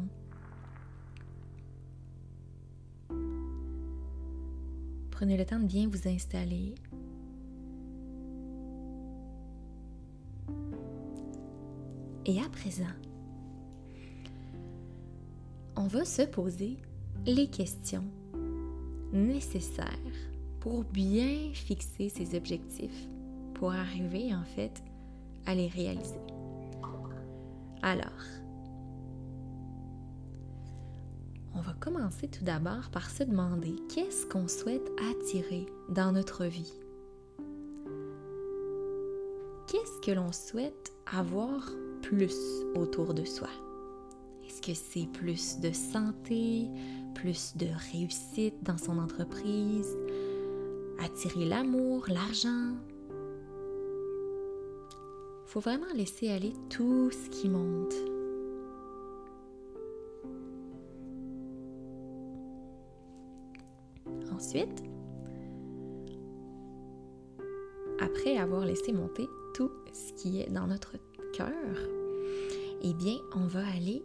Prenez 5.11 5.37
le 5.37 5.45
temps 5.45 5.59
de 5.59 5.67
bien 5.67 5.87
vous 5.87 6.09
installer. 6.09 6.75
Et 12.25 12.41
à 12.41 12.49
présent, 12.49 12.85
on 15.77 15.87
va 15.87 16.07
se 16.07 16.23
poser 16.23 16.79
les 17.27 17.49
questions 17.49 18.07
nécessaires 19.13 19.85
pour 20.61 20.85
bien 20.85 21.51
fixer 21.53 22.09
ses 22.09 22.35
objectifs, 22.35 23.09
pour 23.53 23.73
arriver 23.75 24.35
en 24.35 24.45
fait 24.45 24.83
à 25.45 25.55
les 25.55 25.69
réaliser. 25.69 26.17
Alors, 27.83 28.09
va 31.65 31.73
commencer 31.81 32.29
tout 32.29 32.45
d'abord 32.45 32.91
par 32.93 33.11
se 33.11 33.23
demander 33.23 33.75
qu'est-ce 33.89 34.27
qu'on 34.27 34.49
souhaite 34.49 34.91
attirer 35.11 35.67
dans 35.89 36.13
notre 36.13 36.45
vie. 36.45 36.75
Qu'est-ce 39.67 40.01
que 40.03 40.13
l'on 40.13 40.31
souhaite 40.31 40.93
avoir 41.07 41.67
plus 42.03 42.37
autour 42.75 43.15
de 43.15 43.25
soi? 43.25 43.49
Est-ce 44.47 44.61
que 44.61 44.75
c'est 44.75 45.07
plus 45.07 45.59
de 45.61 45.73
santé, 45.73 46.69
plus 47.15 47.57
de 47.57 47.67
réussite 47.93 48.63
dans 48.63 48.79
son 48.79 48.99
entreprise, 48.99 49.97
attirer 51.01 51.47
l'amour, 51.47 52.05
l'argent? 52.09 52.75
Faut 55.47 55.61
vraiment 55.61 55.93
laisser 55.95 56.31
aller 56.31 56.53
tout 56.69 57.11
ce 57.11 57.31
qui 57.31 57.49
monte. 57.49 58.14
Après 68.01 68.37
avoir 68.37 68.65
laissé 68.65 68.93
monter 68.93 69.27
tout 69.55 69.71
ce 69.93 70.13
qui 70.13 70.41
est 70.41 70.51
dans 70.51 70.67
notre 70.67 70.97
cœur, 71.33 71.77
eh 72.83 72.95
bien, 72.95 73.17
on 73.35 73.47
va 73.47 73.67
aller 73.67 74.05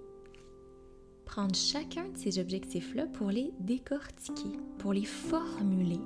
prendre 1.26 1.56
chacun 1.56 2.08
de 2.10 2.18
ces 2.18 2.40
objectifs-là 2.40 3.06
pour 3.08 3.30
les 3.30 3.54
décortiquer, 3.60 4.60
pour 4.80 4.94
les 4.94 5.06
formuler, 5.06 6.00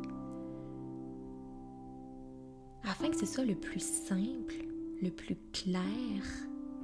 afin 2.83 3.09
que 3.09 3.17
ce 3.17 3.25
soit 3.25 3.45
le 3.45 3.55
plus 3.55 3.83
simple, 3.83 4.55
le 5.01 5.09
plus 5.09 5.37
clair 5.53 5.81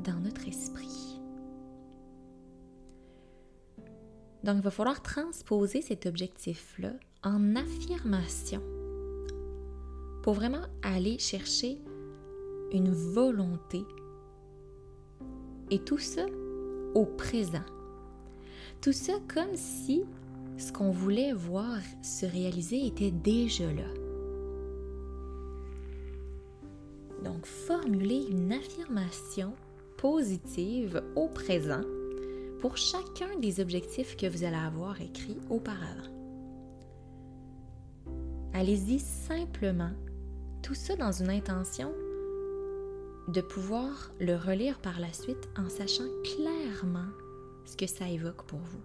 dans 0.03 0.19
notre 0.19 0.47
esprit. 0.47 1.19
Donc, 4.43 4.57
il 4.57 4.61
va 4.61 4.71
falloir 4.71 5.01
transposer 5.01 5.81
cet 5.81 6.05
objectif-là 6.05 6.93
en 7.23 7.55
affirmation 7.55 8.61
pour 10.23 10.33
vraiment 10.33 10.65
aller 10.83 11.17
chercher 11.17 11.81
une 12.71 12.91
volonté 12.91 13.83
et 15.69 15.79
tout 15.79 15.97
ça 15.97 16.25
au 16.95 17.05
présent. 17.05 17.65
Tout 18.81 18.93
ça 18.93 19.13
comme 19.33 19.55
si 19.55 20.03
ce 20.57 20.71
qu'on 20.71 20.91
voulait 20.91 21.33
voir 21.33 21.79
se 22.01 22.25
réaliser 22.25 22.85
était 22.85 23.11
déjà 23.11 23.65
là. 23.65 23.87
Donc, 27.23 27.45
formuler 27.45 28.25
une 28.29 28.53
affirmation 28.53 29.53
positive 29.97 31.03
au 31.15 31.27
présent 31.27 31.81
pour 32.61 32.77
chacun 32.77 33.37
des 33.39 33.59
objectifs 33.59 34.15
que 34.15 34.27
vous 34.27 34.43
allez 34.45 34.55
avoir 34.55 35.01
écrits 35.01 35.37
auparavant. 35.49 36.18
Allez-y 38.59 38.99
simplement, 38.99 39.93
tout 40.61 40.75
ça 40.75 40.97
dans 40.97 41.13
une 41.13 41.29
intention 41.29 41.93
de 43.29 43.39
pouvoir 43.39 44.11
le 44.19 44.35
relire 44.35 44.79
par 44.79 44.99
la 44.99 45.13
suite 45.13 45.47
en 45.57 45.69
sachant 45.69 46.03
clairement 46.25 47.07
ce 47.63 47.77
que 47.77 47.87
ça 47.87 48.09
évoque 48.09 48.43
pour 48.43 48.59
vous. 48.59 48.81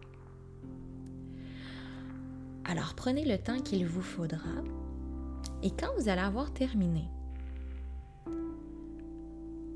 Alors 2.65 2.95
prenez 2.95 3.25
le 3.25 3.37
temps 3.37 3.59
qu'il 3.59 3.85
vous 3.85 4.01
faudra. 4.01 4.63
Et 5.65 5.73
quand 5.73 5.93
vous 5.99 6.09
allez 6.09 6.21
avoir 6.21 6.53
terminé, 6.53 7.09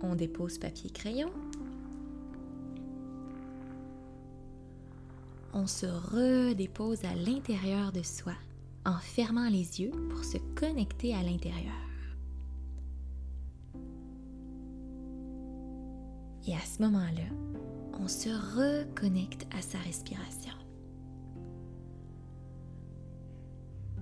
on 0.00 0.14
dépose 0.14 0.58
papier-crayon, 0.58 1.32
on 5.52 5.66
se 5.66 5.86
redépose 5.86 7.04
à 7.04 7.16
l'intérieur 7.16 7.90
de 7.90 8.04
soi 8.04 8.34
en 8.84 8.98
fermant 8.98 9.48
les 9.48 9.80
yeux 9.80 9.92
pour 10.10 10.24
se 10.24 10.38
connecter 10.54 11.14
à 11.14 11.22
l'intérieur. 11.22 11.74
Et 16.46 16.54
à 16.54 16.60
ce 16.60 16.82
moment-là, 16.82 17.28
on 18.00 18.08
se 18.08 18.30
reconnecte 18.30 19.46
à 19.54 19.60
sa 19.60 19.78
respiration. 19.78 20.54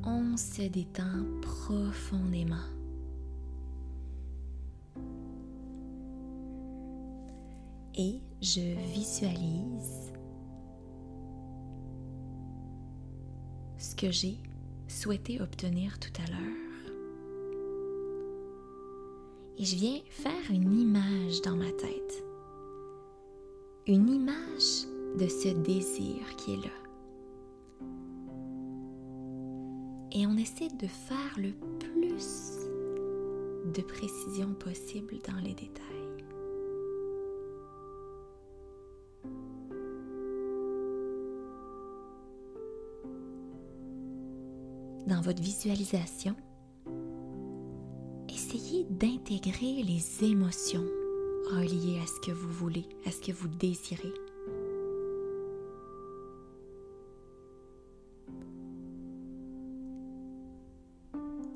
On 0.04 0.36
se 0.36 0.62
détend 0.62 1.24
profondément. 1.42 2.56
Et 7.96 8.20
je 8.40 8.76
visualise 8.92 10.12
ce 13.78 13.96
que 13.96 14.10
j'ai 14.10 14.38
souhaitez 14.96 15.40
obtenir 15.42 15.98
tout 15.98 16.12
à 16.22 16.30
l'heure. 16.30 16.90
Et 19.58 19.64
je 19.64 19.76
viens 19.76 20.00
faire 20.08 20.50
une 20.50 20.78
image 20.78 21.42
dans 21.42 21.56
ma 21.56 21.70
tête. 21.70 22.24
Une 23.86 24.08
image 24.08 24.86
de 25.18 25.28
ce 25.28 25.48
désir 25.48 26.36
qui 26.36 26.54
est 26.54 26.56
là. 26.56 26.72
Et 30.12 30.26
on 30.26 30.36
essaie 30.38 30.68
de 30.68 30.86
faire 30.86 31.38
le 31.38 31.52
plus 31.78 32.66
de 33.74 33.82
précision 33.82 34.54
possible 34.54 35.16
dans 35.28 35.40
les 35.42 35.54
détails. 35.54 35.95
Dans 45.06 45.20
votre 45.20 45.40
visualisation, 45.40 46.34
essayez 48.28 48.84
d'intégrer 48.90 49.84
les 49.84 50.24
émotions 50.24 50.84
reliées 51.48 52.00
à 52.02 52.06
ce 52.06 52.20
que 52.26 52.32
vous 52.32 52.50
voulez, 52.50 52.88
à 53.06 53.12
ce 53.12 53.20
que 53.20 53.30
vous 53.30 53.46
désirez. 53.46 54.12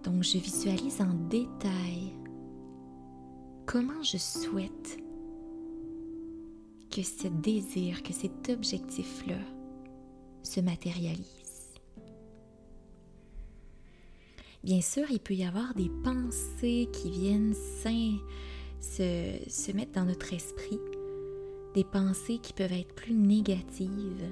Donc 0.04 0.22
je 0.22 0.38
visualise 0.38 1.00
en 1.00 1.12
détail 1.28 2.14
comment 3.66 4.02
je 4.02 4.16
souhaite 4.16 4.98
que 6.88 7.02
ce 7.02 7.26
désir, 7.26 8.04
que 8.04 8.12
cet 8.12 8.48
objectif-là 8.48 9.38
se 10.44 10.60
matérialise. 10.60 11.39
Bien 14.62 14.82
sûr, 14.82 15.04
il 15.10 15.20
peut 15.20 15.34
y 15.34 15.44
avoir 15.44 15.74
des 15.74 15.90
pensées 16.04 16.88
qui 16.92 17.10
viennent 17.10 17.54
se, 17.54 18.18
se 19.48 19.72
mettre 19.72 19.92
dans 19.92 20.04
notre 20.04 20.34
esprit, 20.34 20.78
des 21.74 21.84
pensées 21.84 22.38
qui 22.38 22.52
peuvent 22.52 22.72
être 22.72 22.94
plus 22.94 23.14
négatives. 23.14 24.28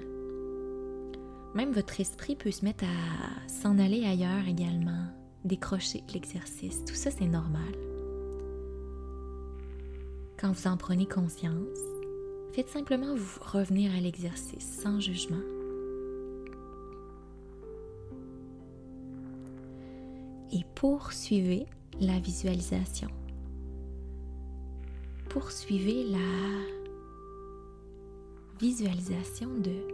Même 1.54 1.72
votre 1.72 1.98
esprit 1.98 2.36
peut 2.36 2.50
se 2.50 2.64
mettre 2.64 2.84
à 2.84 3.48
s'en 3.48 3.78
aller 3.78 4.04
ailleurs 4.04 4.46
également, 4.46 5.06
décrocher 5.44 6.02
l'exercice. 6.12 6.84
Tout 6.84 6.94
ça, 6.94 7.10
c'est 7.10 7.26
normal. 7.26 7.72
Quand 10.38 10.52
vous 10.52 10.66
en 10.66 10.76
prenez 10.76 11.06
conscience, 11.06 11.78
faites 12.52 12.68
simplement 12.68 13.14
vous 13.16 13.40
revenir 13.40 13.94
à 13.96 14.00
l'exercice 14.00 14.78
sans 14.82 15.00
jugement. 15.00 15.57
Et 20.52 20.64
poursuivez 20.74 21.66
la 22.00 22.18
visualisation. 22.18 23.08
Poursuivez 25.28 26.04
la 26.04 26.18
visualisation 28.58 29.48
de 29.58 29.86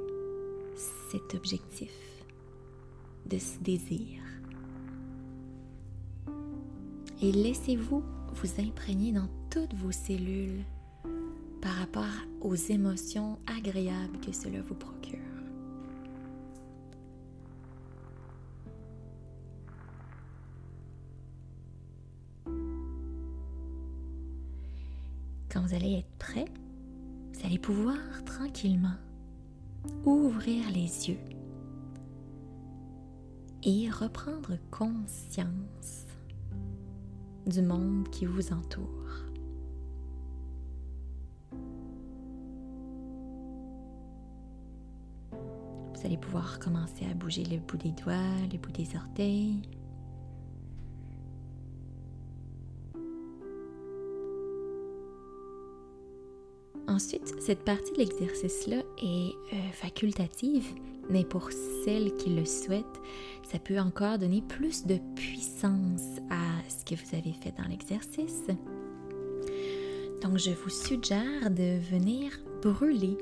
cet 1.11 1.35
objectif, 1.35 1.93
de 3.27 3.39
ce 3.39 3.59
désir 3.61 4.21
et 7.25 7.33
laissez-vous 7.33 8.03
vous 8.35 8.61
imprégner 8.61 9.13
dans 9.13 9.29
toutes 9.51 9.73
vos 9.75 9.93
cellules 9.93 10.63
par 11.63 11.73
rapport 11.73 12.05
aux 12.43 12.55
émotions 12.55 13.39
agréables 13.47 14.19
que 14.21 14.33
cela 14.33 14.61
vous 14.61 14.75
procure. 14.75 15.04
Quand 25.55 25.61
vous 25.61 25.75
allez 25.75 25.99
être 25.99 26.19
prêt, 26.19 26.47
vous 27.33 27.47
allez 27.47 27.61
pouvoir 27.61 27.97
tranquillement 28.27 28.97
ouvrir 30.05 30.69
les 30.73 31.09
yeux 31.09 31.21
et 33.63 33.89
reprendre 33.89 34.59
conscience 34.73 36.07
du 37.47 37.63
monde 37.63 38.09
qui 38.09 38.27
vous 38.27 38.53
entoure. 38.53 39.29
Vous 45.31 46.05
allez 46.05 46.19
pouvoir 46.19 46.59
commencer 46.59 47.07
à 47.09 47.15
bouger 47.15 47.45
le 47.45 47.59
bout 47.59 47.77
des 47.77 47.93
doigts, 47.93 48.17
le 48.51 48.59
bout 48.59 48.73
des 48.73 48.97
orteils. 48.97 49.63
Ensuite, 56.95 57.35
cette 57.41 57.65
partie 57.65 57.91
de 57.91 57.99
l'exercice-là 57.99 58.77
est 59.03 59.35
euh, 59.53 59.57
facultative, 59.73 60.65
mais 61.11 61.25
pour 61.25 61.51
celles 61.85 62.15
qui 62.15 62.31
le 62.31 62.45
souhaitent, 62.45 62.85
ça 63.43 63.59
peut 63.59 63.81
encore 63.81 64.17
donner 64.17 64.43
plus 64.43 64.87
de 64.87 64.99
puissance 65.17 66.21
à 66.31 66.63
ce 66.69 66.85
que 66.85 66.95
vous 66.95 67.17
avez 67.17 67.33
fait 67.33 67.53
dans 67.59 67.69
l'exercice. 67.69 68.45
Donc, 70.23 70.39
je 70.39 70.53
vous 70.53 70.71
suggère 70.71 71.51
de 71.51 71.81
venir 71.81 72.31
brûler 72.63 73.19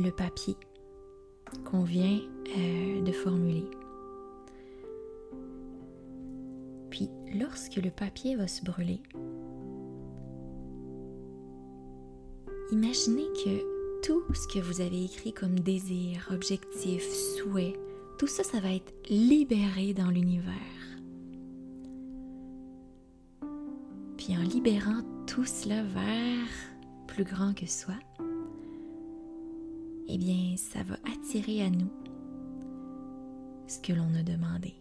le 0.00 0.10
papier 0.10 0.56
qu'on 1.70 1.84
vient 1.84 2.18
euh, 2.58 3.00
de 3.00 3.12
formuler. 3.12 3.70
Puis, 6.90 7.08
lorsque 7.32 7.76
le 7.76 7.92
papier 7.92 8.34
va 8.34 8.48
se 8.48 8.64
brûler, 8.64 9.00
imaginez 12.72 13.26
que 13.44 13.76
tout 14.02 14.22
ce 14.34 14.46
que 14.46 14.58
vous 14.58 14.80
avez 14.80 15.04
écrit 15.04 15.32
comme 15.32 15.58
désir, 15.58 16.28
objectif, 16.32 17.02
souhait, 17.02 17.74
tout 18.18 18.26
ça, 18.26 18.42
ça 18.42 18.60
va 18.60 18.72
être 18.72 18.92
libéré 19.08 19.92
dans 19.94 20.10
l'univers. 20.10 20.52
Puis 24.16 24.36
en 24.36 24.42
libérant 24.42 25.02
tout 25.26 25.44
cela 25.44 25.82
vers 25.82 26.48
plus 27.06 27.24
grand 27.24 27.54
que 27.54 27.66
soi, 27.66 27.94
eh 30.08 30.18
bien, 30.18 30.56
ça 30.56 30.82
va 30.84 30.96
attirer 31.12 31.62
à 31.62 31.70
nous 31.70 31.90
ce 33.66 33.80
que 33.80 33.92
l'on 33.92 34.14
a 34.14 34.22
demandé. 34.22 34.74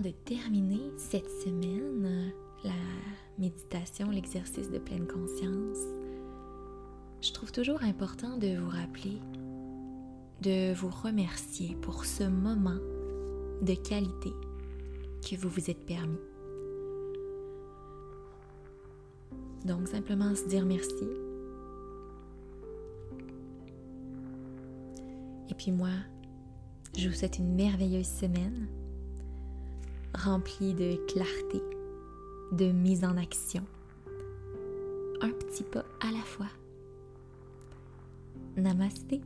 De 0.00 0.10
terminer 0.10 0.90
cette 0.96 1.28
semaine, 1.44 2.32
la 2.64 2.72
méditation, 3.38 4.10
l'exercice 4.10 4.70
de 4.70 4.78
pleine 4.78 5.06
conscience, 5.06 5.78
je 7.20 7.32
trouve 7.32 7.52
toujours 7.52 7.82
important 7.82 8.38
de 8.38 8.56
vous 8.56 8.70
rappeler, 8.70 9.18
de 10.40 10.72
vous 10.74 10.88
remercier 10.88 11.76
pour 11.82 12.06
ce 12.06 12.24
moment 12.24 12.78
de 13.60 13.74
qualité 13.74 14.32
que 15.28 15.36
vous 15.36 15.50
vous 15.50 15.70
êtes 15.70 15.84
permis. 15.84 16.16
Donc 19.66 19.86
simplement 19.88 20.34
se 20.34 20.46
dire 20.48 20.64
merci. 20.64 21.04
Et 25.50 25.54
puis 25.54 25.72
moi, 25.72 25.90
je 26.96 27.08
vous 27.08 27.14
souhaite 27.14 27.38
une 27.38 27.54
merveilleuse 27.54 28.08
semaine 28.08 28.66
rempli 30.24 30.74
de 30.74 30.96
clarté, 31.06 31.62
de 32.52 32.66
mise 32.66 33.04
en 33.04 33.16
action. 33.16 33.62
Un 35.22 35.30
petit 35.30 35.64
pas 35.64 35.84
à 36.00 36.12
la 36.12 36.20
fois. 36.20 36.48
Namasté. 38.56 39.20